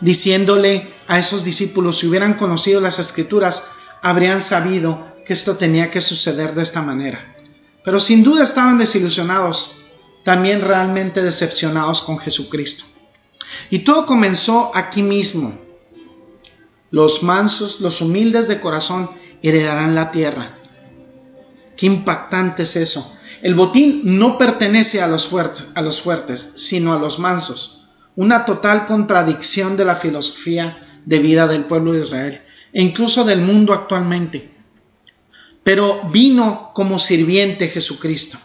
diciéndole 0.01 0.95
a 1.07 1.19
esos 1.19 1.45
discípulos, 1.45 1.99
si 1.99 2.09
hubieran 2.09 2.35
conocido 2.35 2.81
las 2.81 2.99
escrituras, 2.99 3.71
habrían 4.03 4.43
sabido 4.43 5.07
que 5.25 5.33
esto 5.33 5.57
tenía 5.57 5.91
que 5.91 6.01
suceder 6.01 6.55
de 6.55 6.63
esta 6.63 6.83
manera. 6.83 7.37
Pero 7.85 8.01
sin 8.01 8.25
duda 8.25 8.43
estaban 8.43 8.79
desilusionados, 8.79 9.79
también 10.25 10.61
realmente 10.61 11.23
decepcionados 11.23 12.03
con 12.03 12.19
Jesucristo. 12.19 12.85
Y 13.71 13.81
todo 13.81 14.07
comenzó 14.07 14.73
aquí 14.75 15.03
mismo. 15.03 15.57
Los 16.91 17.23
mansos, 17.23 17.81
los 17.81 18.01
humildes 18.01 18.49
de 18.49 18.61
corazón 18.61 19.11
heredarán 19.43 19.95
la 19.95 20.11
tierra. 20.11 20.59
Qué 21.77 21.87
impactante 21.87 22.63
es 22.63 22.77
eso. 22.77 23.19
El 23.43 23.55
botín 23.55 24.01
no 24.19 24.39
pertenece 24.39 25.03
a 25.03 25.07
los, 25.07 25.29
fuertes, 25.29 25.69
a 25.75 25.83
los 25.83 26.01
fuertes, 26.01 26.55
sino 26.57 26.95
a 26.95 26.99
los 26.99 27.19
mansos. 27.19 27.85
Una 28.17 28.45
total 28.45 28.87
contradicción 28.87 29.77
de 29.77 29.85
la 29.85 29.97
filosofía 29.97 31.01
de 31.05 31.19
vida 31.19 31.47
del 31.47 31.65
pueblo 31.65 31.93
de 31.93 32.01
Israel 32.01 32.41
e 32.73 32.83
incluso 32.83 33.25
del 33.25 33.41
mundo 33.41 33.73
actualmente 33.73 34.57
pero 35.67 36.01
vino 36.13 36.71
como 36.75 36.97
sirviente 36.97 37.67
Jesucristo. 37.67 38.39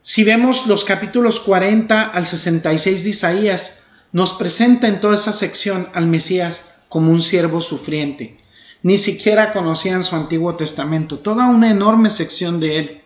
Si 0.00 0.22
vemos 0.22 0.68
los 0.68 0.84
capítulos 0.84 1.40
40 1.40 2.04
al 2.04 2.24
66 2.24 3.02
de 3.02 3.10
Isaías, 3.10 3.88
nos 4.12 4.34
presenta 4.34 4.86
en 4.86 5.00
toda 5.00 5.16
esa 5.16 5.32
sección 5.32 5.88
al 5.92 6.06
Mesías 6.06 6.84
como 6.88 7.10
un 7.10 7.20
siervo 7.20 7.60
sufriente. 7.60 8.38
Ni 8.82 8.98
siquiera 8.98 9.52
conocían 9.52 10.02
su 10.02 10.16
Antiguo 10.16 10.54
Testamento, 10.54 11.18
toda 11.18 11.46
una 11.48 11.70
enorme 11.70 12.10
sección 12.10 12.60
de 12.60 12.78
él. 12.78 13.02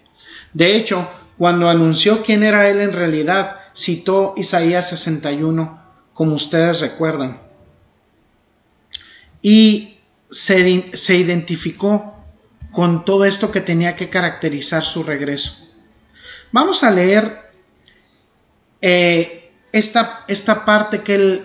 De 0.52 0.76
hecho, 0.76 1.08
cuando 1.38 1.68
anunció 1.68 2.22
quién 2.22 2.42
era 2.42 2.68
él 2.68 2.80
en 2.80 2.92
realidad, 2.92 3.60
citó 3.74 4.34
Isaías 4.36 4.90
61, 4.90 5.80
como 6.12 6.34
ustedes 6.34 6.80
recuerdan. 6.80 7.40
Y 9.42 9.96
se, 10.30 10.96
se 10.96 11.16
identificó 11.16 12.16
con 12.70 13.04
todo 13.04 13.24
esto 13.24 13.50
que 13.50 13.60
tenía 13.60 13.96
que 13.96 14.10
caracterizar 14.10 14.84
su 14.84 15.02
regreso. 15.02 15.70
Vamos 16.52 16.82
a 16.82 16.90
leer 16.90 17.40
eh, 18.80 19.52
esta, 19.72 20.24
esta, 20.26 20.64
parte 20.64 21.02
que 21.02 21.14
él, 21.14 21.42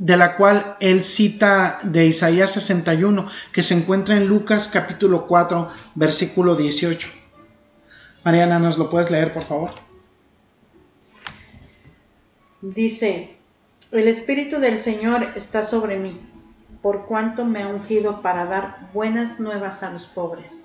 de 0.00 0.16
la 0.16 0.36
cual 0.36 0.76
él 0.80 1.04
cita 1.04 1.78
de 1.82 2.06
Isaías 2.06 2.50
61, 2.52 3.28
que 3.52 3.62
se 3.62 3.74
encuentra 3.74 4.16
en 4.16 4.26
Lucas 4.26 4.68
capítulo 4.68 5.26
4, 5.26 5.70
versículo 5.94 6.56
18. 6.56 7.06
Mariana, 8.24 8.58
¿nos 8.58 8.78
lo 8.78 8.88
puedes 8.88 9.10
leer, 9.10 9.30
por 9.30 9.42
favor? 9.42 9.70
Dice, 12.62 13.36
el 13.92 14.08
Espíritu 14.08 14.58
del 14.58 14.78
Señor 14.78 15.22
está 15.36 15.66
sobre 15.66 15.98
mí 15.98 16.18
por 16.80 17.04
cuanto 17.04 17.44
me 17.44 17.62
ha 17.62 17.68
ungido 17.68 18.22
para 18.22 18.46
dar 18.46 18.88
buenas 18.94 19.38
nuevas 19.38 19.82
a 19.82 19.92
los 19.92 20.06
pobres. 20.06 20.64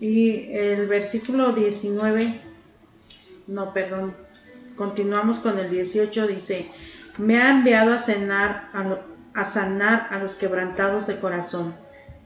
Y 0.00 0.50
el 0.50 0.88
versículo 0.88 1.52
19, 1.52 2.40
no, 3.46 3.72
perdón, 3.72 4.16
continuamos 4.80 5.40
con 5.40 5.58
el 5.58 5.68
18, 5.68 6.26
dice, 6.26 6.66
me 7.18 7.38
ha 7.38 7.50
enviado 7.50 7.92
a, 7.92 7.98
cenar, 7.98 8.70
a, 9.34 9.44
sanar 9.44 10.08
a 10.10 10.18
los 10.18 10.36
quebrantados 10.36 11.06
de 11.06 11.18
corazón, 11.18 11.74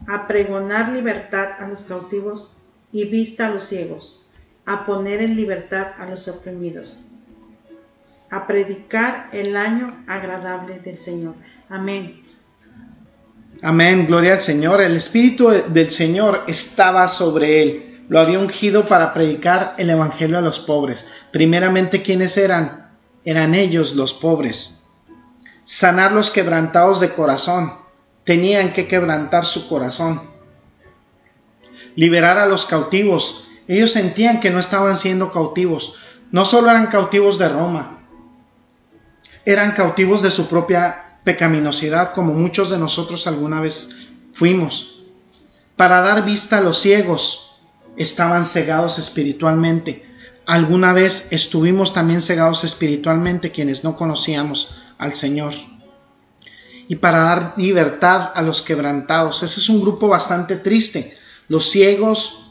a 0.07 0.29
pregonar 0.29 0.91
libertad 0.91 1.49
a 1.59 1.67
los 1.67 1.83
cautivos 1.83 2.57
y 2.93 3.07
vista 3.07 3.49
a 3.49 3.51
los 3.51 3.65
ciegos, 3.65 4.25
a 4.67 4.87
poner 4.87 5.21
en 5.21 5.35
libertad 5.35 5.89
a 5.99 6.07
los 6.07 6.29
oprimidos 6.29 7.01
a 8.31 8.47
predicar 8.47 9.31
el 9.33 9.57
año 9.57 10.05
agradable 10.07 10.79
del 10.79 10.99
Señor. 10.99 11.35
Amén. 11.69 12.21
Amén, 13.63 14.07
gloria 14.07 14.33
al 14.33 14.41
Señor. 14.41 14.81
El 14.81 14.97
Espíritu 14.97 15.49
del 15.49 15.91
Señor 15.91 16.45
estaba 16.47 17.07
sobre 17.09 17.63
él. 17.63 17.94
Lo 18.09 18.21
había 18.21 18.39
ungido 18.39 18.87
para 18.87 19.15
predicar 19.15 19.75
el 19.79 19.91
Evangelio 19.91 20.39
a 20.39 20.43
los 20.43 20.59
pobres. 20.59 21.11
Primeramente, 21.33 22.03
¿quiénes 22.03 22.37
eran? 22.37 22.91
Eran 23.25 23.55
ellos 23.55 23.95
los 23.95 24.13
pobres. 24.13 24.93
Sanar 25.65 26.13
los 26.13 26.31
quebrantados 26.31 27.01
de 27.01 27.11
corazón. 27.11 27.73
Tenían 28.25 28.73
que 28.73 28.87
quebrantar 28.87 29.45
su 29.45 29.69
corazón. 29.69 30.21
Liberar 31.97 32.39
a 32.39 32.47
los 32.47 32.67
cautivos. 32.67 33.49
Ellos 33.69 33.93
sentían 33.93 34.41
que 34.41 34.51
no 34.51 34.59
estaban 34.59 34.97
siendo 34.97 35.33
cautivos. 35.33 35.95
No 36.31 36.45
solo 36.45 36.71
eran 36.71 36.89
cautivos 36.89 37.39
de 37.39 37.49
Roma, 37.49 37.99
eran 39.45 39.73
cautivos 39.73 40.23
de 40.23 40.31
su 40.31 40.49
propia 40.49 41.19
pecaminosidad, 41.23 42.13
como 42.13 42.33
muchos 42.33 42.71
de 42.71 42.79
nosotros 42.79 43.27
alguna 43.27 43.61
vez 43.61 44.09
fuimos. 44.33 45.03
Para 45.77 46.01
dar 46.01 46.25
vista 46.25 46.59
a 46.59 46.61
los 46.61 46.79
ciegos, 46.79 47.44
estaban 47.97 48.45
cegados 48.45 48.99
espiritualmente. 48.99 50.05
Alguna 50.47 50.93
vez 50.93 51.33
estuvimos 51.33 51.93
también 51.93 52.21
cegados 52.21 52.65
espiritualmente 52.65 53.51
quienes 53.51 53.85
no 53.85 53.97
conocíamos 53.97 54.77
al 54.99 55.15
Señor. 55.15 55.55
Y 56.87 56.97
para 56.97 57.21
dar 57.21 57.55
libertad 57.57 58.31
a 58.35 58.43
los 58.43 58.61
quebrantados. 58.61 59.43
Ese 59.43 59.61
es 59.61 59.69
un 59.69 59.81
grupo 59.81 60.09
bastante 60.09 60.57
triste. 60.57 61.17
Los 61.49 61.71
ciegos, 61.71 62.51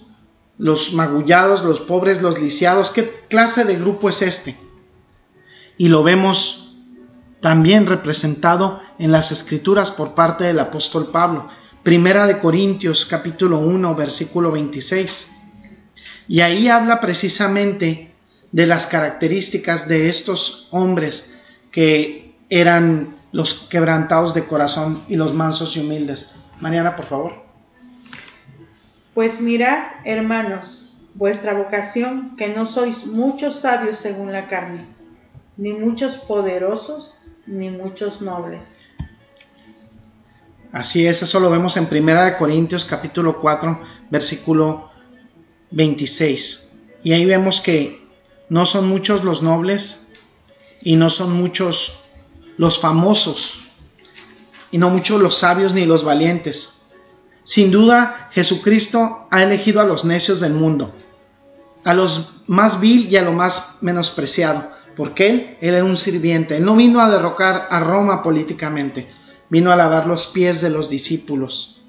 los 0.58 0.94
magullados, 0.94 1.64
los 1.64 1.82
pobres, 1.82 2.22
los 2.22 2.42
lisiados. 2.42 2.90
¿Qué 2.90 3.12
clase 3.30 3.64
de 3.66 3.76
grupo 3.76 4.10
es 4.10 4.22
este? 4.22 4.56
Y 5.78 5.90
lo 5.90 6.04
vemos 6.04 6.78
también 7.42 7.86
representado 7.86 8.82
en 8.98 9.12
las 9.12 9.32
escrituras 9.32 9.92
por 9.92 10.16
parte 10.16 10.46
del 10.46 10.60
apóstol 10.60 11.10
Pablo. 11.12 11.48
Primera 11.84 12.28
de 12.28 12.40
Corintios 12.40 13.06
capítulo 13.06 13.60
1 13.60 13.94
versículo 13.94 14.54
26. 14.54 15.42
Y 16.30 16.40
ahí 16.40 16.70
habla 16.70 17.02
precisamente 17.02 18.14
de 18.54 18.68
las 18.68 18.88
características 18.88 19.90
de 19.90 20.08
estos 20.08 20.70
hombres 20.72 21.42
que 21.74 22.36
eran 22.50 23.14
los 23.34 23.68
quebrantados 23.70 24.34
de 24.34 24.46
corazón 24.46 25.04
y 25.10 25.18
los 25.18 25.34
mansos 25.34 25.76
y 25.76 25.82
humildes. 25.82 26.38
Mariana, 26.62 26.96
por 26.96 27.06
favor. 27.06 27.34
Pues 29.14 29.42
mirad, 29.42 29.84
hermanos, 30.06 30.96
vuestra 31.16 31.54
vocación, 31.54 32.38
que 32.38 32.48
no 32.48 32.66
sois 32.66 33.08
muchos 33.08 33.60
sabios 33.60 33.98
según 33.98 34.32
la 34.32 34.48
carne, 34.48 34.86
ni 35.58 35.74
muchos 35.74 36.16
poderosos, 36.16 37.18
ni 37.46 37.70
muchos 37.70 38.22
nobles. 38.22 38.83
Así 40.74 41.06
es, 41.06 41.22
eso 41.22 41.40
lo 41.40 41.52
vemos 41.52 41.78
en 41.78 41.86
Primera 41.86 42.26
de 42.26 42.36
Corintios 42.36 42.84
capítulo 42.84 43.40
4, 43.40 43.80
versículo 44.10 44.90
26. 45.70 46.80
Y 47.04 47.14
ahí 47.14 47.26
vemos 47.26 47.62
que 47.62 48.10
no 48.50 48.66
son 48.66 48.90
muchos 48.90 49.24
los 49.24 49.44
nobles 49.44 50.14
y 50.82 50.96
no 50.96 51.12
son 51.12 51.34
muchos 51.34 52.06
los 52.58 52.80
famosos 52.80 53.66
y 54.72 54.80
no 54.80 54.90
muchos 54.90 55.22
los 55.22 55.38
sabios 55.38 55.76
ni 55.76 55.86
los 55.86 56.04
valientes. 56.04 56.86
Sin 57.44 57.70
duda, 57.70 58.30
Jesucristo 58.32 59.28
ha 59.30 59.44
elegido 59.44 59.80
a 59.80 59.84
los 59.84 60.06
necios 60.06 60.40
del 60.40 60.56
mundo, 60.56 60.92
a 61.84 61.94
los 61.94 62.42
más 62.48 62.80
vil 62.80 63.08
y 63.12 63.18
a 63.18 63.22
lo 63.22 63.34
más 63.34 63.78
menospreciado, 63.82 64.72
porque 64.98 65.30
él, 65.30 65.58
él 65.62 65.76
era 65.76 65.86
un 65.86 65.96
sirviente, 65.96 66.58
él 66.58 66.66
no 66.66 66.76
vino 66.76 67.00
a 67.00 67.12
derrocar 67.12 67.68
a 67.70 67.80
Roma 67.80 68.24
políticamente, 68.24 69.08
vino 69.50 69.72
a 69.72 69.76
lavar 69.76 70.08
los 70.08 70.28
pies 70.28 70.62
de 70.62 70.70
los 70.70 70.90
discípulos. 70.90 71.82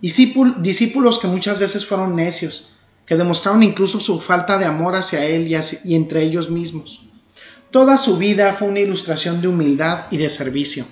Discípulos 0.00 1.18
que 1.18 1.28
muchas 1.28 1.58
veces 1.58 1.86
fueron 1.86 2.16
necios, 2.16 2.78
que 3.06 3.16
demostraron 3.16 3.62
incluso 3.62 4.00
su 4.00 4.20
falta 4.20 4.58
de 4.58 4.64
amor 4.64 4.96
hacia 4.96 5.24
él 5.24 5.48
y, 5.48 5.56
y 5.84 5.94
entre 5.94 6.22
ellos 6.22 6.50
mismos. 6.50 7.02
Toda 7.70 7.96
su 7.96 8.16
vida 8.18 8.52
fue 8.52 8.68
una 8.68 8.80
ilustración 8.80 9.40
de 9.40 9.48
humildad 9.48 10.06
y 10.10 10.16
de 10.18 10.28
servicio. 10.28 10.84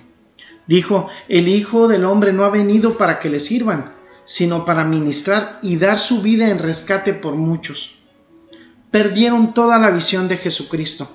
Dijo, 0.67 1.09
el 1.27 1.47
Hijo 1.47 1.87
del 1.87 2.05
Hombre 2.05 2.33
no 2.33 2.43
ha 2.43 2.49
venido 2.49 2.97
para 2.97 3.19
que 3.19 3.29
le 3.29 3.39
sirvan, 3.39 3.93
sino 4.23 4.65
para 4.65 4.83
ministrar 4.83 5.59
y 5.61 5.77
dar 5.77 5.99
su 5.99 6.21
vida 6.21 6.49
en 6.49 6.59
rescate 6.59 7.13
por 7.13 7.35
muchos. 7.35 7.99
Perdieron 8.89 9.53
toda 9.53 9.77
la 9.77 9.91
visión 9.91 10.27
de 10.27 10.37
Jesucristo. 10.37 11.09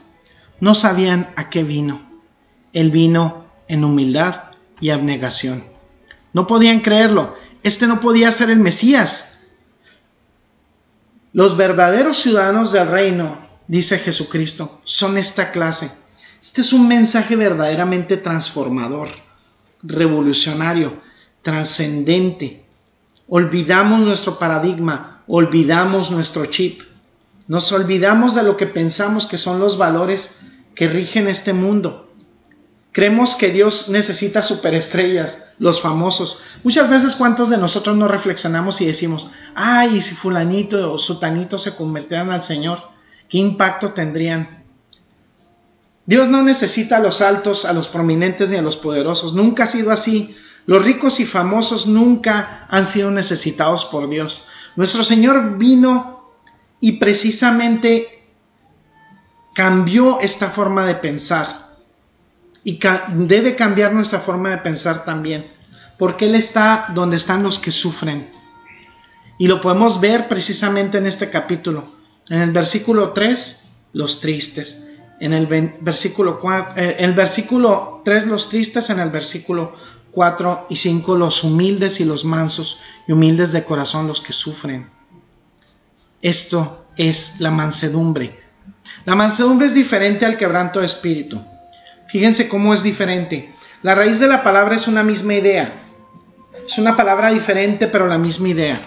No 0.60 0.74
sabían 0.74 1.32
a 1.36 1.50
qué 1.50 1.64
vino. 1.64 2.00
Él 2.72 2.90
vino 2.90 3.46
en 3.68 3.84
humildad 3.84 4.49
y 4.80 4.90
abnegación. 4.90 5.62
No 6.32 6.46
podían 6.46 6.80
creerlo. 6.80 7.36
Este 7.62 7.86
no 7.86 8.00
podía 8.00 8.32
ser 8.32 8.50
el 8.50 8.60
Mesías. 8.60 9.48
Los 11.32 11.56
verdaderos 11.56 12.16
ciudadanos 12.16 12.72
del 12.72 12.88
reino, 12.88 13.38
dice 13.68 13.98
Jesucristo, 13.98 14.80
son 14.84 15.16
esta 15.16 15.52
clase. 15.52 15.90
Este 16.40 16.62
es 16.62 16.72
un 16.72 16.88
mensaje 16.88 17.36
verdaderamente 17.36 18.16
transformador, 18.16 19.10
revolucionario, 19.82 21.00
trascendente, 21.42 22.64
olvidamos 23.28 24.00
nuestro 24.00 24.38
paradigma, 24.38 25.22
olvidamos 25.28 26.10
nuestro 26.10 26.46
chip, 26.46 26.82
nos 27.46 27.70
olvidamos 27.72 28.34
de 28.34 28.42
lo 28.42 28.56
que 28.56 28.66
pensamos 28.66 29.26
que 29.26 29.38
son 29.38 29.60
los 29.60 29.78
valores 29.78 30.46
que 30.74 30.88
rigen 30.88 31.28
este 31.28 31.52
mundo. 31.52 32.09
Creemos 32.92 33.36
que 33.36 33.50
Dios 33.50 33.88
necesita 33.88 34.42
superestrellas, 34.42 35.54
los 35.58 35.80
famosos. 35.80 36.40
Muchas 36.64 36.90
veces, 36.90 37.14
¿cuántos 37.14 37.48
de 37.48 37.56
nosotros 37.56 37.96
no 37.96 38.08
reflexionamos 38.08 38.80
y 38.80 38.86
decimos, 38.86 39.30
ay, 39.54 40.00
si 40.00 40.14
fulanito 40.14 40.92
o 40.92 40.98
sutanito 40.98 41.56
se 41.56 41.76
convirtieran 41.76 42.32
al 42.32 42.42
Señor, 42.42 42.82
qué 43.28 43.38
impacto 43.38 43.92
tendrían? 43.92 44.64
Dios 46.04 46.28
no 46.28 46.42
necesita 46.42 46.96
a 46.96 47.00
los 47.00 47.20
altos, 47.20 47.64
a 47.64 47.72
los 47.72 47.88
prominentes 47.88 48.50
ni 48.50 48.56
a 48.56 48.62
los 48.62 48.76
poderosos. 48.76 49.34
Nunca 49.34 49.64
ha 49.64 49.68
sido 49.68 49.92
así. 49.92 50.36
Los 50.66 50.84
ricos 50.84 51.20
y 51.20 51.24
famosos 51.24 51.86
nunca 51.86 52.66
han 52.68 52.84
sido 52.84 53.12
necesitados 53.12 53.84
por 53.84 54.08
Dios. 54.08 54.48
Nuestro 54.74 55.04
Señor 55.04 55.58
vino 55.58 56.32
y 56.80 56.92
precisamente 56.92 58.24
cambió 59.54 60.18
esta 60.20 60.50
forma 60.50 60.84
de 60.84 60.96
pensar. 60.96 61.69
Y 62.64 62.78
debe 63.14 63.56
cambiar 63.56 63.92
nuestra 63.92 64.18
forma 64.18 64.50
de 64.50 64.58
pensar 64.58 65.04
también. 65.04 65.46
Porque 65.98 66.26
Él 66.26 66.34
está 66.34 66.86
donde 66.94 67.16
están 67.16 67.42
los 67.42 67.58
que 67.58 67.72
sufren. 67.72 68.30
Y 69.38 69.46
lo 69.46 69.60
podemos 69.60 70.00
ver 70.00 70.28
precisamente 70.28 70.98
en 70.98 71.06
este 71.06 71.30
capítulo. 71.30 71.94
En 72.28 72.40
el 72.40 72.50
versículo 72.52 73.12
3, 73.12 73.70
los 73.94 74.20
tristes. 74.20 74.92
En 75.20 75.32
el 75.32 75.46
versículo, 75.46 76.40
4, 76.40 76.74
eh, 76.76 76.96
el 77.00 77.12
versículo 77.12 78.02
3, 78.04 78.26
los 78.26 78.48
tristes. 78.48 78.90
En 78.90 79.00
el 79.00 79.10
versículo 79.10 79.74
4 80.12 80.66
y 80.68 80.76
5 80.76 81.14
los 81.16 81.44
humildes 81.44 82.00
y 82.00 82.04
los 82.04 82.24
mansos 82.24 82.80
y 83.06 83.12
humildes 83.12 83.52
de 83.52 83.64
corazón 83.64 84.06
los 84.06 84.20
que 84.20 84.32
sufren. 84.32 84.90
Esto 86.22 86.86
es 86.96 87.40
la 87.40 87.50
mansedumbre. 87.50 88.38
La 89.04 89.14
mansedumbre 89.14 89.66
es 89.66 89.74
diferente 89.74 90.26
al 90.26 90.36
quebranto 90.36 90.80
de 90.80 90.86
espíritu. 90.86 91.42
Fíjense 92.10 92.48
cómo 92.48 92.74
es 92.74 92.82
diferente. 92.82 93.54
La 93.82 93.94
raíz 93.94 94.18
de 94.18 94.26
la 94.26 94.42
palabra 94.42 94.76
es 94.76 94.88
una 94.88 95.02
misma 95.02 95.34
idea. 95.34 95.72
Es 96.66 96.78
una 96.78 96.96
palabra 96.96 97.32
diferente 97.32 97.86
pero 97.86 98.06
la 98.06 98.18
misma 98.18 98.48
idea. 98.48 98.80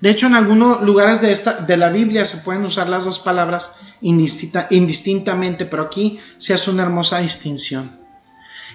De 0.00 0.10
hecho, 0.10 0.26
en 0.26 0.34
algunos 0.34 0.82
lugares 0.82 1.20
de, 1.20 1.32
esta, 1.32 1.54
de 1.60 1.76
la 1.76 1.90
Biblia 1.90 2.24
se 2.24 2.38
pueden 2.38 2.64
usar 2.64 2.88
las 2.88 3.04
dos 3.04 3.18
palabras 3.18 3.78
indistintamente, 4.00 5.64
pero 5.64 5.84
aquí 5.84 6.18
se 6.38 6.54
hace 6.54 6.70
una 6.70 6.82
hermosa 6.82 7.18
distinción. 7.18 8.00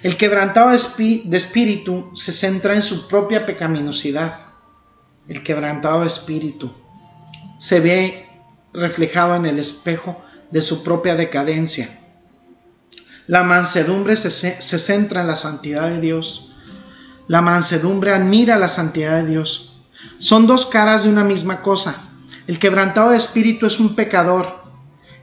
El 0.03 0.15
quebrantado 0.15 0.69
de 0.69 1.37
espíritu 1.37 2.11
se 2.15 2.31
centra 2.31 2.75
en 2.75 2.81
su 2.81 3.07
propia 3.07 3.45
pecaminosidad. 3.45 4.33
El 5.27 5.43
quebrantado 5.43 6.01
de 6.01 6.07
espíritu 6.07 6.71
se 7.57 7.79
ve 7.79 8.29
reflejado 8.73 9.35
en 9.35 9.47
el 9.47 9.59
espejo 9.59 10.21
de 10.51 10.61
su 10.61 10.83
propia 10.83 11.15
decadencia. 11.15 11.89
La 13.27 13.43
mansedumbre 13.43 14.15
se, 14.15 14.79
centra 14.79 15.19
en 15.19 15.27
la 15.27 15.35
santidad 15.35 15.89
de 15.89 15.99
Dios. 15.99 16.55
La 17.27 17.41
mansedumbre 17.41 18.13
admira 18.13 18.57
la 18.57 18.69
santidad 18.69 19.21
de 19.21 19.27
Dios. 19.27 19.73
Son 20.17 20.47
dos 20.47 20.65
caras 20.65 21.03
de 21.03 21.09
una 21.09 21.25
misma 21.25 21.61
cosa. 21.61 21.95
El 22.47 22.57
quebrantado 22.57 23.09
de 23.09 23.17
espíritu 23.17 23.65
es 23.65 23.81
un 23.81 23.95
pecador 23.95 24.61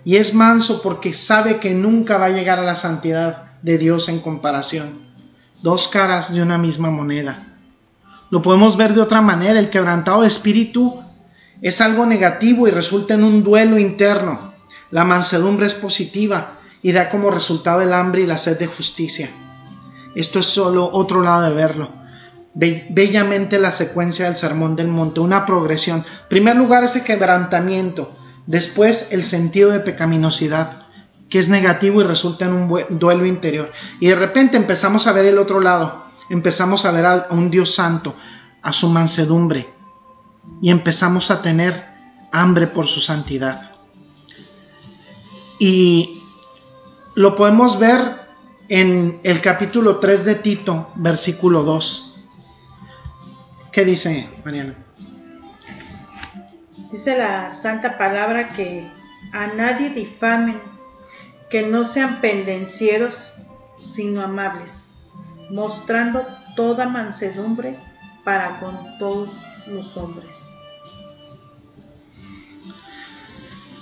y 0.05 0.17
es 0.17 0.35
manso 0.35 0.83
porque 0.83 1.15
sabe 1.15 1.61
que 1.61 1.73
nunca 1.73 2.19
va 2.19 2.27
a 2.27 2.31
llegar 2.31 2.59
a 2.59 2.65
la 2.65 2.75
santidad 2.75 3.59
de 3.63 3.79
Dios 3.79 4.11
en 4.11 4.21
comparación. 4.21 5.01
Dos 5.63 5.89
caras 5.89 6.35
de 6.35 6.43
una 6.43 6.59
misma 6.59 6.91
moneda. 6.91 7.55
Lo 8.29 8.43
podemos 8.43 8.77
ver 8.77 8.93
de 8.93 9.01
otra 9.01 9.23
manera. 9.23 9.59
El 9.59 9.71
quebrantado 9.71 10.21
de 10.21 10.29
espíritu 10.29 11.03
es 11.63 11.81
algo 11.81 12.05
negativo 12.05 12.69
y 12.69 12.71
resulta 12.71 13.15
en 13.15 13.25
un 13.25 13.43
duelo 13.43 13.79
interno. 13.79 14.53
La 14.91 15.05
mansedumbre 15.05 15.65
es 15.65 15.73
positiva 15.73 16.59
y 16.85 16.93
da 16.93 17.09
como 17.09 17.31
resultado 17.31 17.81
el 17.81 17.95
hambre 17.95 18.21
y 18.21 18.27
la 18.27 18.37
sed 18.37 18.59
de 18.59 18.67
justicia. 18.67 19.31
Esto 20.15 20.41
es 20.41 20.47
solo 20.47 20.91
otro 20.93 21.23
lado 21.23 21.49
de 21.49 21.55
verlo. 21.55 21.91
Bellamente 22.53 23.59
la 23.59 23.71
secuencia 23.71 24.27
del 24.27 24.37
sermón 24.37 24.77
del 24.77 24.89
monte, 24.89 25.21
una 25.21 25.47
progresión. 25.47 26.01
En 26.01 26.29
primer 26.29 26.57
lugar 26.57 26.85
ese 26.85 27.03
quebrantamiento, 27.03 28.15
después 28.47 29.13
el 29.13 29.25
sentido 29.25 29.71
de 29.71 29.81
pecaminosidad, 29.81 30.83
que 31.31 31.39
es 31.39 31.49
negativo 31.49 32.03
y 32.03 32.05
resulta 32.05 32.45
en 32.45 32.53
un 32.53 32.99
duelo 32.99 33.25
interior. 33.25 33.73
Y 33.99 34.09
de 34.09 34.17
repente 34.17 34.59
empezamos 34.59 35.07
a 35.07 35.13
ver 35.13 35.25
el 35.25 35.39
otro 35.39 35.61
lado, 35.61 36.05
empezamos 36.29 36.85
a 36.85 36.93
ver 36.93 37.07
a 37.07 37.29
un 37.31 37.51
Dios 37.51 37.75
santo, 37.75 38.15
a 38.61 38.75
su 38.75 38.91
mansedumbre, 38.91 39.73
y 40.61 40.69
empezamos 40.69 41.31
a 41.31 41.41
tener 41.41 41.83
hambre 42.31 42.67
por 42.67 42.89
su 42.89 43.01
santidad. 43.01 43.73
Y 45.59 46.21
lo 47.15 47.35
podemos 47.35 47.79
ver 47.79 48.01
en 48.69 49.21
el 49.23 49.41
capítulo 49.41 49.99
3 49.99 50.25
de 50.25 50.35
Tito, 50.37 50.91
versículo 50.97 51.63
2. 51.63 52.21
¿Qué 53.71 53.85
dice 53.85 54.29
Mariana? 54.45 54.75
Dice 56.91 57.19
la 57.19 57.51
santa 57.51 57.99
palabra 57.99 58.51
que 58.51 58.89
a 59.33 59.49
nadie 59.49 59.91
difamen 59.91 60.61
que 61.51 61.63
no 61.63 61.85
sean 61.85 62.21
pendencieros, 62.21 63.15
sino 63.81 64.23
amables, 64.23 64.89
mostrando 65.51 66.27
toda 66.57 66.89
mansedumbre 66.89 67.79
para 68.25 68.59
con 68.61 68.99
todos 68.99 69.31
los 69.67 69.97
hombres. 69.97 70.37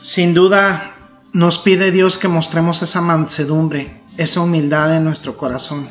Sin 0.02 0.34
duda 0.34 1.01
nos 1.32 1.58
pide 1.58 1.90
Dios 1.90 2.18
que 2.18 2.28
mostremos 2.28 2.82
esa 2.82 3.00
mansedumbre, 3.00 4.02
esa 4.16 4.40
humildad 4.40 4.96
en 4.96 5.04
nuestro 5.04 5.36
corazón, 5.36 5.88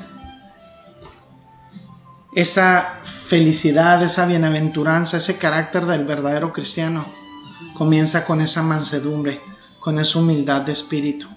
esa 2.35 2.99
felicidad, 3.03 4.03
esa 4.03 4.25
bienaventuranza, 4.25 5.17
ese 5.17 5.37
carácter 5.37 5.85
del 5.85 6.05
verdadero 6.05 6.53
cristiano 6.53 7.05
comienza 7.73 8.25
con 8.25 8.41
esa 8.41 8.61
mansedumbre, 8.61 9.41
con 9.79 9.99
esa 9.99 10.19
humildad 10.19 10.61
de 10.61 10.71
espíritu. 10.73 11.27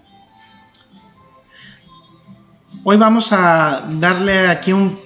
Hoy 2.84 2.98
vamos 2.98 3.32
a 3.32 3.86
darle 3.88 4.48
aquí 4.48 4.72
un 4.74 4.98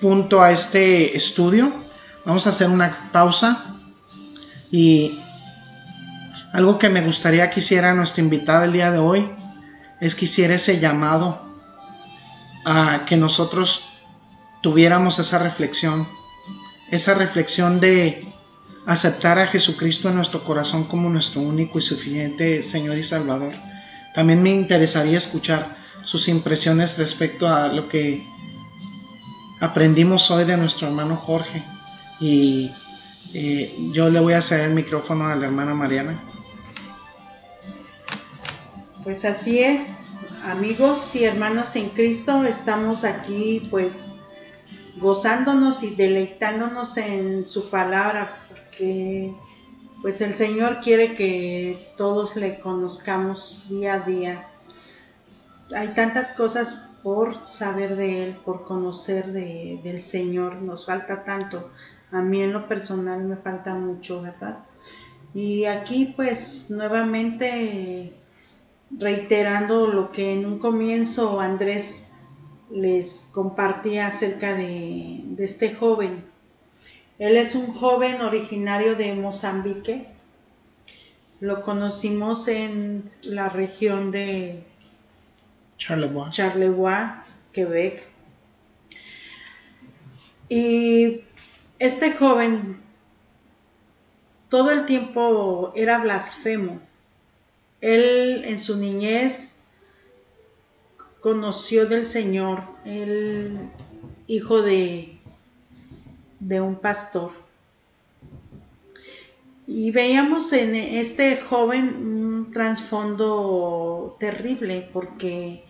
punto 0.00 0.40
a 0.40 0.52
este 0.52 1.16
estudio. 1.16 1.72
Vamos 2.24 2.46
a 2.46 2.50
hacer 2.50 2.70
una 2.70 3.10
pausa 3.10 3.74
y 4.70 5.18
algo 6.52 6.78
que 6.78 6.88
me 6.88 7.02
gustaría 7.02 7.50
que 7.50 7.60
hiciera 7.60 7.94
nuestra 7.94 8.22
invitada 8.22 8.64
el 8.64 8.72
día 8.72 8.90
de 8.90 8.98
hoy 8.98 9.30
es 10.00 10.14
que 10.14 10.24
hiciera 10.24 10.54
ese 10.54 10.80
llamado 10.80 11.42
a 12.64 13.04
que 13.06 13.16
nosotros 13.16 14.00
tuviéramos 14.62 15.18
esa 15.18 15.38
reflexión, 15.38 16.08
esa 16.90 17.14
reflexión 17.14 17.80
de 17.80 18.26
aceptar 18.86 19.38
a 19.38 19.46
Jesucristo 19.46 20.08
en 20.08 20.16
nuestro 20.16 20.42
corazón 20.42 20.84
como 20.84 21.10
nuestro 21.10 21.42
único 21.42 21.78
y 21.78 21.82
suficiente 21.82 22.62
Señor 22.62 22.96
y 22.96 23.02
Salvador. 23.02 23.52
También 24.14 24.42
me 24.42 24.50
interesaría 24.50 25.18
escuchar 25.18 25.76
sus 26.04 26.28
impresiones 26.28 26.98
respecto 26.98 27.48
a 27.48 27.68
lo 27.68 27.88
que 27.88 28.26
aprendimos 29.60 30.30
hoy 30.30 30.44
de 30.44 30.56
nuestro 30.56 30.88
hermano 30.88 31.16
Jorge. 31.16 31.62
Y 32.20 32.70
eh, 33.34 33.76
yo 33.92 34.08
le 34.08 34.20
voy 34.20 34.32
a 34.32 34.38
hacer 34.38 34.60
el 34.60 34.74
micrófono 34.74 35.26
a 35.26 35.36
la 35.36 35.46
hermana 35.46 35.74
Mariana. 35.74 36.18
Pues 39.08 39.24
así 39.24 39.60
es, 39.60 40.26
amigos 40.44 41.16
y 41.16 41.24
hermanos 41.24 41.76
en 41.76 41.88
Cristo, 41.88 42.44
estamos 42.44 43.04
aquí 43.04 43.66
pues 43.70 44.10
gozándonos 45.00 45.82
y 45.82 45.94
deleitándonos 45.94 46.98
en 46.98 47.46
su 47.46 47.70
palabra, 47.70 48.36
porque 48.50 49.32
pues 50.02 50.20
el 50.20 50.34
Señor 50.34 50.80
quiere 50.80 51.14
que 51.14 51.78
todos 51.96 52.36
le 52.36 52.60
conozcamos 52.60 53.64
día 53.70 53.94
a 53.94 54.00
día. 54.00 54.46
Hay 55.74 55.94
tantas 55.94 56.32
cosas 56.32 56.90
por 57.02 57.46
saber 57.46 57.96
de 57.96 58.24
Él, 58.24 58.36
por 58.44 58.66
conocer 58.66 59.28
de, 59.28 59.80
del 59.82 60.02
Señor, 60.02 60.56
nos 60.56 60.84
falta 60.84 61.24
tanto. 61.24 61.70
A 62.12 62.20
mí 62.20 62.42
en 62.42 62.52
lo 62.52 62.68
personal 62.68 63.24
me 63.24 63.36
falta 63.36 63.74
mucho, 63.74 64.20
¿verdad? 64.20 64.66
Y 65.32 65.64
aquí 65.64 66.12
pues 66.14 66.70
nuevamente 66.70 68.12
reiterando 68.90 69.86
lo 69.86 70.12
que 70.12 70.32
en 70.32 70.46
un 70.46 70.58
comienzo 70.58 71.40
Andrés 71.40 72.12
les 72.70 73.30
compartía 73.32 74.06
acerca 74.06 74.54
de, 74.54 75.20
de 75.24 75.44
este 75.44 75.74
joven. 75.74 76.24
Él 77.18 77.36
es 77.36 77.54
un 77.54 77.72
joven 77.72 78.20
originario 78.20 78.94
de 78.94 79.14
Mozambique. 79.14 80.06
Lo 81.40 81.62
conocimos 81.62 82.48
en 82.48 83.10
la 83.22 83.48
región 83.48 84.10
de 84.10 84.62
Charlevoix. 85.78 86.30
Charlevoix, 86.30 87.26
Quebec. 87.52 88.02
Y 90.48 91.22
este 91.78 92.12
joven 92.12 92.80
todo 94.48 94.70
el 94.70 94.86
tiempo 94.86 95.72
era 95.76 95.98
blasfemo. 95.98 96.80
Él 97.80 98.44
en 98.44 98.58
su 98.58 98.76
niñez 98.76 99.56
conoció 101.20 101.86
del 101.86 102.04
Señor, 102.04 102.62
el 102.84 103.58
hijo 104.26 104.62
de, 104.62 105.18
de 106.40 106.60
un 106.60 106.76
pastor. 106.76 107.32
Y 109.66 109.90
veíamos 109.90 110.52
en 110.52 110.74
este 110.74 111.36
joven 111.36 111.88
un 111.96 112.52
trasfondo 112.52 114.16
terrible 114.18 114.88
porque 114.92 115.64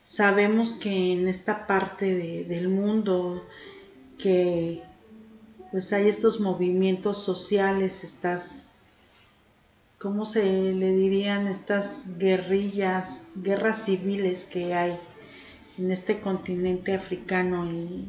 sabemos 0.00 0.74
que 0.74 1.12
en 1.12 1.28
esta 1.28 1.66
parte 1.66 2.14
de, 2.14 2.44
del 2.44 2.68
mundo 2.68 3.44
que 4.18 4.82
pues 5.70 5.92
hay 5.92 6.08
estos 6.08 6.40
movimientos 6.40 7.22
sociales, 7.22 8.04
estas, 8.04 8.65
¿cómo 10.06 10.24
se 10.24 10.72
le 10.72 10.92
dirían? 10.92 11.48
Estas 11.48 12.16
guerrillas, 12.16 13.32
guerras 13.42 13.86
civiles 13.86 14.44
que 14.44 14.72
hay 14.72 14.96
en 15.78 15.90
este 15.90 16.20
continente 16.20 16.94
africano 16.94 17.68
y, 17.68 18.08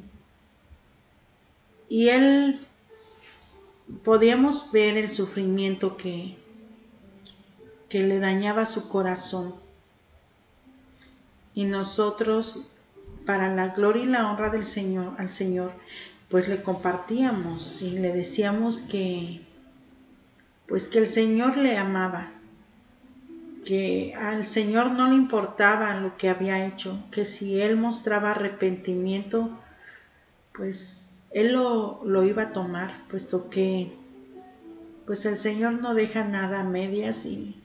y 1.89 2.09
él 2.09 2.59
podíamos 4.03 4.71
ver 4.71 4.95
el 4.95 5.09
sufrimiento 5.09 5.97
que, 5.97 6.37
que 7.89 8.03
le 8.03 8.19
dañaba 8.19 8.67
su 8.67 8.89
corazón 8.89 9.55
y 11.55 11.63
nosotros 11.63 12.67
para 13.25 13.51
la 13.55 13.69
gloria 13.69 14.03
y 14.03 14.05
la 14.05 14.31
honra 14.31 14.51
del 14.51 14.67
Señor 14.67 15.15
al 15.17 15.31
Señor 15.31 15.71
pues 16.29 16.47
le 16.47 16.61
compartíamos 16.61 17.81
y 17.81 17.97
le 17.97 18.13
decíamos 18.13 18.81
que 18.81 19.46
pues 20.67 20.87
que 20.87 20.99
el 20.99 21.07
Señor 21.07 21.57
le 21.57 21.77
amaba 21.77 22.31
que 23.65 24.13
al 24.15 24.45
Señor 24.45 24.91
no 24.91 25.09
le 25.09 25.15
importaba 25.15 25.99
lo 25.99 26.17
que 26.17 26.29
había 26.29 26.65
hecho 26.65 27.03
que 27.11 27.25
si 27.25 27.59
él 27.59 27.75
mostraba 27.77 28.31
arrepentimiento 28.31 29.49
pues 30.53 31.15
él 31.31 31.53
lo, 31.53 32.01
lo 32.05 32.23
iba 32.23 32.43
a 32.43 32.53
tomar 32.53 33.03
puesto 33.09 33.49
que 33.49 33.91
pues 35.05 35.25
el 35.25 35.37
Señor 35.37 35.73
no 35.73 35.93
deja 35.93 36.23
nada 36.23 36.61
a 36.61 36.63
medias 36.63 37.25
y 37.25 37.61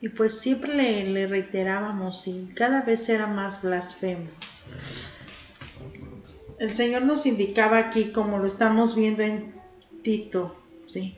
y 0.00 0.08
pues 0.10 0.38
siempre 0.38 1.04
le, 1.04 1.26
reiterábamos 1.26 2.28
y 2.28 2.50
cada 2.54 2.82
vez 2.82 3.08
era 3.08 3.26
más 3.26 3.62
blasfemo. 3.62 4.26
El 6.58 6.70
Señor 6.70 7.02
nos 7.02 7.26
indicaba 7.26 7.78
aquí, 7.78 8.10
como 8.12 8.38
lo 8.38 8.46
estamos 8.46 8.94
viendo 8.94 9.22
en 9.22 9.54
Tito, 10.02 10.56
¿sí? 10.86 11.16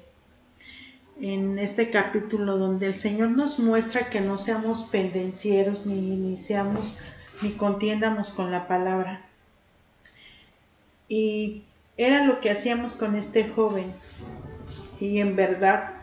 En 1.21 1.59
este 1.59 1.91
capítulo 1.91 2.59
donde 2.59 2.87
el 2.87 2.95
Señor 2.95 3.31
nos 3.31 3.59
muestra 3.59 4.09
que 4.09 4.21
no 4.21 4.39
seamos 4.39 4.85
pendencieros 4.85 5.87
ni 5.87 6.15
iniciamos 6.15 6.97
ni 7.43 7.53
contiendamos 7.53 8.31
con 8.31 8.51
la 8.51 8.67
palabra. 8.67 9.23
Y 11.09 11.63
era 11.97 12.25
lo 12.25 12.41
que 12.41 12.51
hacíamos 12.51 12.95
con 12.95 13.17
este 13.17 13.49
joven. 13.49 13.93
Y 15.01 15.19
en 15.19 15.37
verdad 15.37 15.95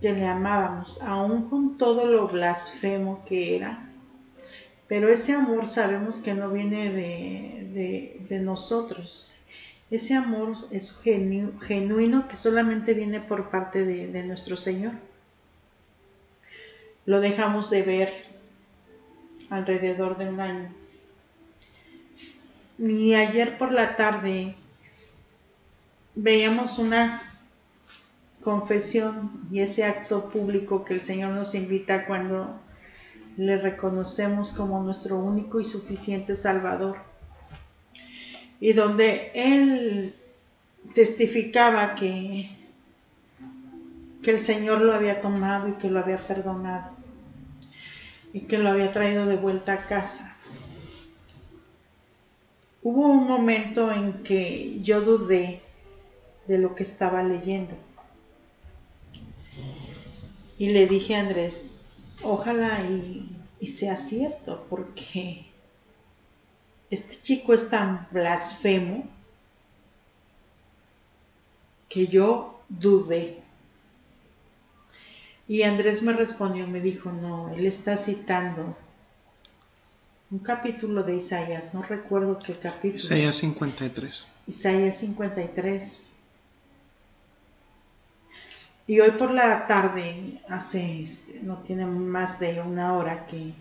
que 0.00 0.12
le 0.12 0.26
amábamos, 0.26 1.00
aun 1.02 1.48
con 1.48 1.78
todo 1.78 2.06
lo 2.06 2.28
blasfemo 2.28 3.24
que 3.24 3.56
era. 3.56 3.88
Pero 4.86 5.08
ese 5.08 5.32
amor 5.32 5.66
sabemos 5.66 6.18
que 6.18 6.34
no 6.34 6.50
viene 6.50 6.90
de, 6.92 8.40
nosotros. 8.42 9.33
Ese 9.90 10.14
amor 10.14 10.56
es 10.70 11.00
genuino 11.02 12.26
que 12.28 12.36
solamente 12.36 12.94
viene 12.94 13.20
por 13.20 13.50
parte 13.50 13.84
de, 13.84 14.08
de 14.08 14.24
nuestro 14.24 14.56
Señor. 14.56 14.94
Lo 17.06 17.20
dejamos 17.20 17.70
de 17.70 17.82
ver 17.82 18.12
alrededor 19.50 20.16
de 20.16 20.28
un 20.28 20.40
año. 20.40 20.74
Y 22.78 23.14
ayer 23.14 23.56
por 23.56 23.72
la 23.72 23.96
tarde 23.96 24.56
veíamos 26.14 26.78
una 26.78 27.22
confesión 28.42 29.30
y 29.50 29.60
ese 29.60 29.84
acto 29.84 30.28
público 30.28 30.84
que 30.84 30.94
el 30.94 31.00
Señor 31.00 31.32
nos 31.32 31.54
invita 31.54 32.06
cuando 32.06 32.60
le 33.36 33.58
reconocemos 33.58 34.52
como 34.52 34.82
nuestro 34.82 35.18
único 35.18 35.60
y 35.60 35.64
suficiente 35.64 36.36
Salvador. 36.36 37.13
Y 38.60 38.72
donde 38.72 39.30
Él 39.34 40.14
testificaba 40.94 41.94
que, 41.94 42.50
que 44.22 44.30
el 44.30 44.38
Señor 44.38 44.80
lo 44.80 44.92
había 44.92 45.20
tomado 45.20 45.68
y 45.68 45.72
que 45.72 45.90
lo 45.90 46.00
había 46.00 46.16
perdonado 46.16 46.92
y 48.32 48.40
que 48.40 48.58
lo 48.58 48.70
había 48.70 48.92
traído 48.92 49.26
de 49.26 49.36
vuelta 49.36 49.74
a 49.74 49.86
casa. 49.86 50.36
Hubo 52.82 53.06
un 53.06 53.26
momento 53.26 53.92
en 53.92 54.22
que 54.24 54.80
yo 54.82 55.00
dudé 55.00 55.60
de 56.46 56.58
lo 56.58 56.74
que 56.74 56.82
estaba 56.82 57.22
leyendo 57.22 57.76
y 60.58 60.68
le 60.68 60.86
dije 60.86 61.16
a 61.16 61.20
Andrés, 61.20 62.04
ojalá 62.22 62.80
y, 62.88 63.66
sea 63.66 63.96
cierto, 63.96 64.66
porque 64.68 65.46
este 66.94 67.20
chico 67.20 67.52
es 67.52 67.68
tan 67.68 68.06
blasfemo 68.10 69.04
que 71.88 72.06
yo 72.06 72.60
dudé. 72.68 73.42
Y 75.46 75.62
Andrés 75.62 76.02
me 76.02 76.12
respondió, 76.12 76.66
me 76.66 76.80
dijo, 76.80 77.12
no, 77.12 77.52
él 77.54 77.66
está 77.66 77.96
citando 77.96 78.76
un 80.30 80.38
capítulo 80.38 81.02
de 81.02 81.16
Isaías, 81.16 81.74
no 81.74 81.82
recuerdo 81.82 82.38
qué 82.38 82.54
capítulo. 82.54 82.96
Isaías 82.96 83.36
53. 83.36 84.26
Isaías 84.46 84.96
53. 84.96 86.02
Y 88.86 89.00
hoy 89.00 89.10
por 89.12 89.30
la 89.30 89.66
tarde, 89.66 90.40
hace, 90.48 91.02
este, 91.02 91.40
no 91.40 91.58
tiene 91.58 91.86
más 91.86 92.40
de 92.40 92.60
una 92.60 92.94
hora 92.94 93.26
que, 93.26 93.54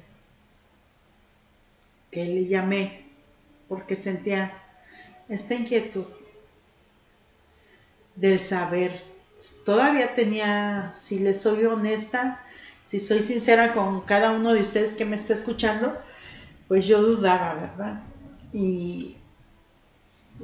que 2.12 2.26
le 2.26 2.46
llamé 2.46 3.03
porque 3.74 3.96
sentía 3.96 4.54
esta 5.28 5.56
inquietud 5.56 6.06
del 8.16 8.38
saber. 8.38 8.92
Todavía 9.66 10.14
tenía, 10.14 10.92
si 10.94 11.18
les 11.18 11.42
soy 11.42 11.66
honesta, 11.66 12.46
si 12.86 13.00
soy 13.00 13.24
sincera 13.24 13.74
con 13.74 14.02
cada 14.02 14.30
uno 14.30 14.54
de 14.54 14.62
ustedes 14.62 14.94
que 14.94 15.06
me 15.06 15.16
está 15.16 15.34
escuchando, 15.34 15.98
pues 16.68 16.86
yo 16.86 17.02
dudaba, 17.02 17.56
¿verdad? 17.56 18.04
Y 18.54 19.16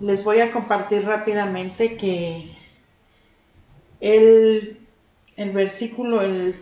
les 0.02 0.24
voy 0.24 0.40
a 0.40 0.52
compartir 0.52 1.06
rápidamente 1.06 1.98
que 1.98 2.52
el, 4.00 4.80
el 5.36 5.52
versículo, 5.52 6.24
el, 6.24 6.56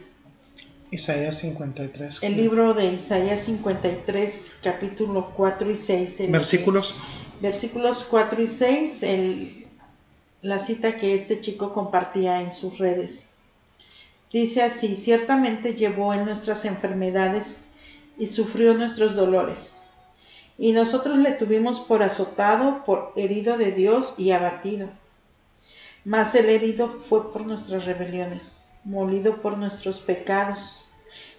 Isaías 0.89 1.39
53. 1.39 2.23
El 2.23 2.37
libro 2.37 2.73
de 2.73 2.93
Isaías 2.93 3.41
53, 3.41 4.59
capítulo 4.63 5.33
4 5.35 5.71
y 5.71 5.75
6. 5.75 6.31
Versículos. 6.31 6.95
versículos 7.41 8.05
4 8.09 8.41
y 8.41 8.47
6, 8.47 9.03
el, 9.03 9.67
la 10.41 10.59
cita 10.59 10.95
que 10.95 11.13
este 11.13 11.41
chico 11.41 11.73
compartía 11.73 12.41
en 12.41 12.51
sus 12.51 12.77
redes. 12.77 13.31
Dice 14.31 14.63
así, 14.63 14.95
ciertamente 14.95 15.73
llevó 15.73 16.13
en 16.13 16.23
nuestras 16.23 16.63
enfermedades 16.63 17.67
y 18.17 18.27
sufrió 18.27 18.73
nuestros 18.73 19.15
dolores. 19.15 19.81
Y 20.57 20.71
nosotros 20.71 21.17
le 21.17 21.33
tuvimos 21.33 21.81
por 21.81 22.01
azotado, 22.01 22.83
por 22.85 23.11
herido 23.17 23.57
de 23.57 23.73
Dios 23.73 24.15
y 24.17 24.31
abatido. 24.31 24.89
Mas 26.05 26.33
el 26.35 26.47
herido 26.47 26.87
fue 26.87 27.31
por 27.31 27.45
nuestras 27.45 27.83
rebeliones, 27.83 28.66
molido 28.87 29.41
por 29.41 29.57
nuestros 29.57 29.99
pecados. 29.99 30.79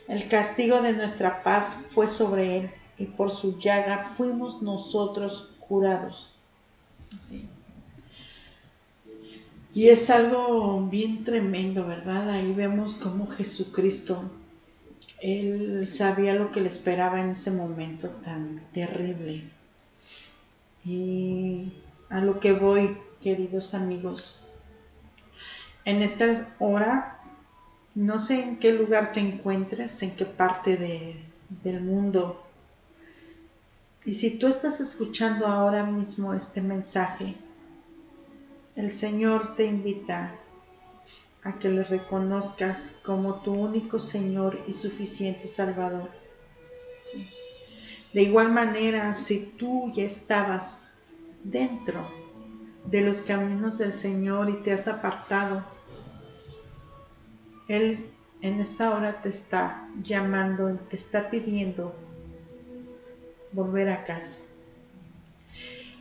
El 0.06 0.28
castigo 0.28 0.82
de 0.82 0.92
nuestra 0.92 1.42
paz 1.42 1.86
fue 1.90 2.06
sobre 2.06 2.58
él, 2.58 2.70
y 2.98 3.06
por 3.06 3.30
su 3.30 3.58
llaga 3.58 4.04
fuimos 4.04 4.62
nosotros 4.62 5.54
curados. 5.58 6.34
Y 9.74 9.88
es 9.88 10.10
algo 10.10 10.82
bien 10.82 11.24
tremendo, 11.24 11.86
¿verdad? 11.86 12.30
Ahí 12.30 12.52
vemos 12.52 12.96
cómo 12.96 13.26
Jesucristo, 13.28 14.30
Él 15.20 15.88
sabía 15.88 16.34
lo 16.34 16.52
que 16.52 16.60
le 16.60 16.68
esperaba 16.68 17.20
en 17.20 17.30
ese 17.30 17.50
momento 17.50 18.08
tan 18.08 18.62
terrible. 18.72 19.44
Y 20.84 21.72
a 22.10 22.20
lo 22.20 22.40
que 22.40 22.52
voy, 22.52 22.96
queridos 23.22 23.74
amigos, 23.74 24.42
en 25.84 26.02
esta 26.02 26.54
hora, 26.58 27.17
no 27.98 28.20
sé 28.20 28.40
en 28.40 28.60
qué 28.60 28.72
lugar 28.72 29.12
te 29.12 29.18
encuentres, 29.18 30.04
en 30.04 30.14
qué 30.14 30.24
parte 30.24 30.76
del 31.64 31.80
mundo. 31.80 32.40
Y 34.04 34.14
si 34.14 34.38
tú 34.38 34.46
estás 34.46 34.80
escuchando 34.80 35.48
ahora 35.48 35.82
mismo 35.82 36.32
este 36.32 36.60
mensaje, 36.60 37.34
el 38.76 38.92
Señor 38.92 39.56
te 39.56 39.66
invita 39.66 40.32
a 41.42 41.58
que 41.58 41.70
le 41.70 41.82
reconozcas 41.82 43.00
como 43.04 43.40
tu 43.40 43.52
único 43.52 43.98
Señor 43.98 44.62
y 44.68 44.74
suficiente 44.74 45.48
Salvador. 45.48 46.08
De 48.12 48.22
igual 48.22 48.52
manera, 48.52 49.12
si 49.12 49.44
tú 49.58 49.92
ya 49.92 50.04
estabas 50.04 50.92
dentro 51.42 52.00
de 52.84 53.00
los 53.00 53.22
caminos 53.22 53.78
del 53.78 53.92
Señor 53.92 54.50
y 54.50 54.62
te 54.62 54.72
has 54.72 54.86
apartado, 54.86 55.64
Él 57.68 58.10
en 58.40 58.60
esta 58.60 58.94
hora 58.94 59.20
te 59.20 59.28
está 59.28 59.88
llamando, 60.02 60.74
te 60.88 60.96
está 60.96 61.30
pidiendo 61.30 61.94
volver 63.52 63.90
a 63.90 64.04
casa. 64.04 64.40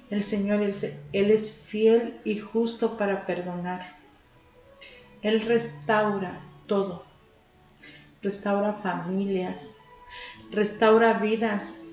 El 0.10 0.24
Señor, 0.24 0.62
Él 0.62 1.32
es 1.32 1.52
fiel 1.52 2.20
y 2.24 2.40
justo 2.40 2.98
para 2.98 3.26
perdonar. 3.26 3.98
Él 5.22 5.42
restaura 5.42 6.40
todo. 6.68 7.04
Restaura 8.22 8.74
familias, 8.74 9.86
restaura 10.52 11.14
vidas 11.14 11.86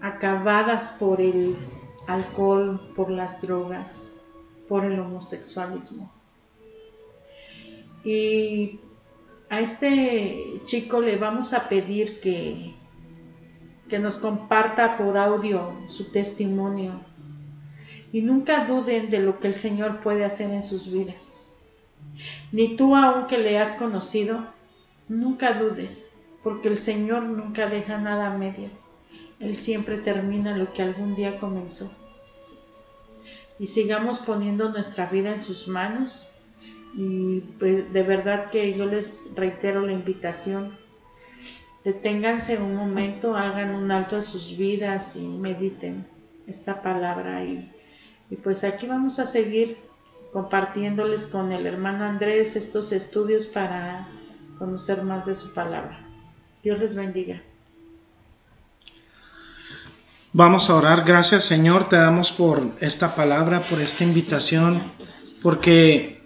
acabadas 0.00 0.96
por 0.98 1.20
el 1.20 1.56
alcohol, 2.06 2.80
por 2.96 3.10
las 3.10 3.40
drogas, 3.40 4.16
por 4.68 4.84
el 4.84 4.98
homosexualismo. 4.98 6.10
Y 8.04 8.80
a 9.50 9.60
este 9.60 10.62
chico 10.64 11.00
le 11.00 11.16
vamos 11.16 11.52
a 11.52 11.68
pedir 11.68 12.20
que, 12.20 12.74
que 13.88 13.98
nos 13.98 14.18
comparta 14.18 14.96
por 14.96 15.18
audio 15.18 15.74
su 15.88 16.10
testimonio 16.12 17.00
y 18.12 18.22
nunca 18.22 18.64
duden 18.64 19.10
de 19.10 19.18
lo 19.18 19.40
que 19.40 19.48
el 19.48 19.54
Señor 19.54 20.00
puede 20.00 20.24
hacer 20.24 20.50
en 20.50 20.62
sus 20.62 20.90
vidas. 20.90 21.56
Ni 22.52 22.76
tú 22.76 22.96
aunque 22.96 23.38
le 23.38 23.58
has 23.58 23.74
conocido, 23.74 24.46
nunca 25.08 25.54
dudes, 25.54 26.20
porque 26.42 26.68
el 26.68 26.76
Señor 26.76 27.24
nunca 27.24 27.68
deja 27.68 27.98
nada 27.98 28.32
a 28.32 28.38
medias. 28.38 28.92
Él 29.40 29.56
siempre 29.56 29.98
termina 29.98 30.56
lo 30.56 30.72
que 30.72 30.82
algún 30.82 31.14
día 31.16 31.38
comenzó. 31.38 31.90
Y 33.58 33.66
sigamos 33.66 34.18
poniendo 34.18 34.70
nuestra 34.70 35.06
vida 35.06 35.32
en 35.32 35.40
sus 35.40 35.68
manos. 35.68 36.28
Y 36.94 37.40
pues, 37.58 37.92
de 37.92 38.02
verdad 38.02 38.50
que 38.50 38.76
yo 38.76 38.86
les 38.86 39.32
reitero 39.36 39.82
la 39.86 39.92
invitación. 39.92 40.76
Deténganse 41.84 42.58
un 42.58 42.74
momento, 42.74 43.36
hagan 43.36 43.74
un 43.74 43.90
alto 43.90 44.16
a 44.16 44.22
sus 44.22 44.56
vidas 44.56 45.16
y 45.16 45.26
mediten 45.26 46.06
esta 46.46 46.82
palabra 46.82 47.44
y 47.44 47.70
y 48.30 48.36
pues 48.36 48.62
aquí 48.62 48.86
vamos 48.86 49.18
a 49.18 49.26
seguir 49.26 49.76
compartiéndoles 50.32 51.26
con 51.26 51.50
el 51.50 51.66
hermano 51.66 52.04
Andrés 52.04 52.54
estos 52.54 52.92
estudios 52.92 53.48
para 53.48 54.06
conocer 54.58 55.02
más 55.02 55.26
de 55.26 55.34
su 55.34 55.52
palabra. 55.52 56.06
Dios 56.62 56.78
les 56.78 56.94
bendiga. 56.94 57.42
Vamos 60.32 60.70
a 60.70 60.76
orar. 60.76 61.04
Gracias 61.04 61.42
Señor, 61.44 61.88
te 61.88 61.96
damos 61.96 62.30
por 62.30 62.62
esta 62.78 63.16
palabra, 63.16 63.62
por 63.68 63.80
esta 63.80 64.04
invitación, 64.04 64.80
porque 65.42 66.19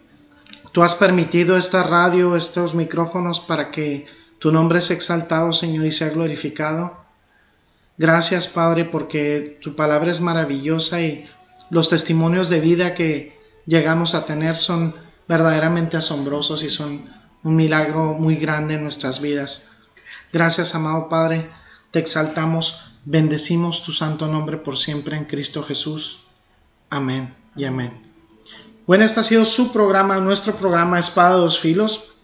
tú 0.74 0.82
has 0.82 0.96
permitido 0.96 1.56
esta 1.56 1.84
radio, 1.84 2.34
estos 2.34 2.74
micrófonos 2.74 3.38
para 3.38 3.70
que 3.70 4.06
tu 4.40 4.50
nombre 4.50 4.80
sea 4.80 4.96
exaltado, 4.96 5.52
Señor, 5.52 5.86
y 5.86 5.92
sea 5.92 6.08
glorificado. 6.08 6.96
Gracias, 7.96 8.48
Padre, 8.48 8.84
porque 8.84 9.56
tu 9.62 9.76
palabra 9.76 10.10
es 10.10 10.20
maravillosa 10.20 11.00
y 11.00 11.30
los 11.70 11.90
testimonios 11.90 12.48
de 12.48 12.58
vida 12.58 12.92
que 12.92 13.38
llegamos 13.66 14.16
a 14.16 14.26
tener 14.26 14.56
son 14.56 14.96
verdaderamente 15.28 15.96
asombrosos 15.96 16.64
y 16.64 16.70
son 16.70 17.08
un 17.44 17.54
milagro 17.54 18.14
muy 18.14 18.34
grande 18.34 18.74
en 18.74 18.82
nuestras 18.82 19.20
vidas. 19.20 19.76
Gracias, 20.32 20.74
amado 20.74 21.08
Padre, 21.08 21.48
te 21.92 22.00
exaltamos, 22.00 22.90
bendecimos 23.04 23.84
tu 23.84 23.92
santo 23.92 24.26
nombre 24.26 24.56
por 24.56 24.76
siempre 24.76 25.16
en 25.16 25.26
Cristo 25.26 25.62
Jesús. 25.62 26.24
Amén 26.90 27.32
y 27.54 27.64
amén. 27.64 28.13
Bueno, 28.86 29.04
este 29.04 29.20
ha 29.20 29.22
sido 29.22 29.46
su 29.46 29.72
programa, 29.72 30.18
nuestro 30.18 30.54
programa 30.54 30.98
Espada 30.98 31.36
de 31.36 31.40
dos 31.40 31.58
Filos. 31.58 32.16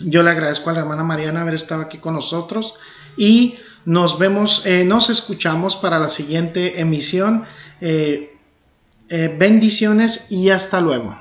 Yo 0.00 0.24
le 0.24 0.30
agradezco 0.30 0.70
a 0.70 0.72
la 0.72 0.80
hermana 0.80 1.04
Mariana 1.04 1.42
haber 1.42 1.54
estado 1.54 1.82
aquí 1.82 1.98
con 1.98 2.14
nosotros 2.14 2.74
y 3.16 3.56
nos 3.84 4.18
vemos, 4.18 4.62
eh, 4.66 4.84
nos 4.84 5.10
escuchamos 5.10 5.76
para 5.76 6.00
la 6.00 6.08
siguiente 6.08 6.80
emisión. 6.80 7.44
Eh, 7.80 8.36
eh, 9.10 9.34
bendiciones 9.38 10.32
y 10.32 10.50
hasta 10.50 10.80
luego. 10.80 11.16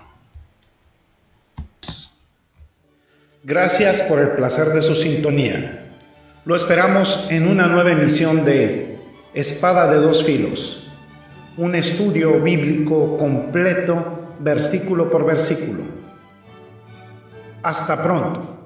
Gracias 3.44 4.02
por 4.02 4.18
el 4.18 4.32
placer 4.32 4.70
de 4.70 4.82
su 4.82 4.96
sintonía. 4.96 5.96
Lo 6.46 6.56
esperamos 6.56 7.28
en 7.30 7.48
una 7.48 7.68
nueva 7.68 7.92
emisión 7.92 8.46
de 8.46 8.98
Espada 9.36 9.92
de 9.92 9.98
dos 9.98 10.24
filos, 10.24 10.88
un 11.56 11.76
estudio 11.76 12.42
bíblico 12.42 13.16
completo, 13.16 14.19
versículo 14.40 15.10
por 15.10 15.26
versículo. 15.26 15.84
Hasta 17.64 18.02
pronto. 18.02 18.59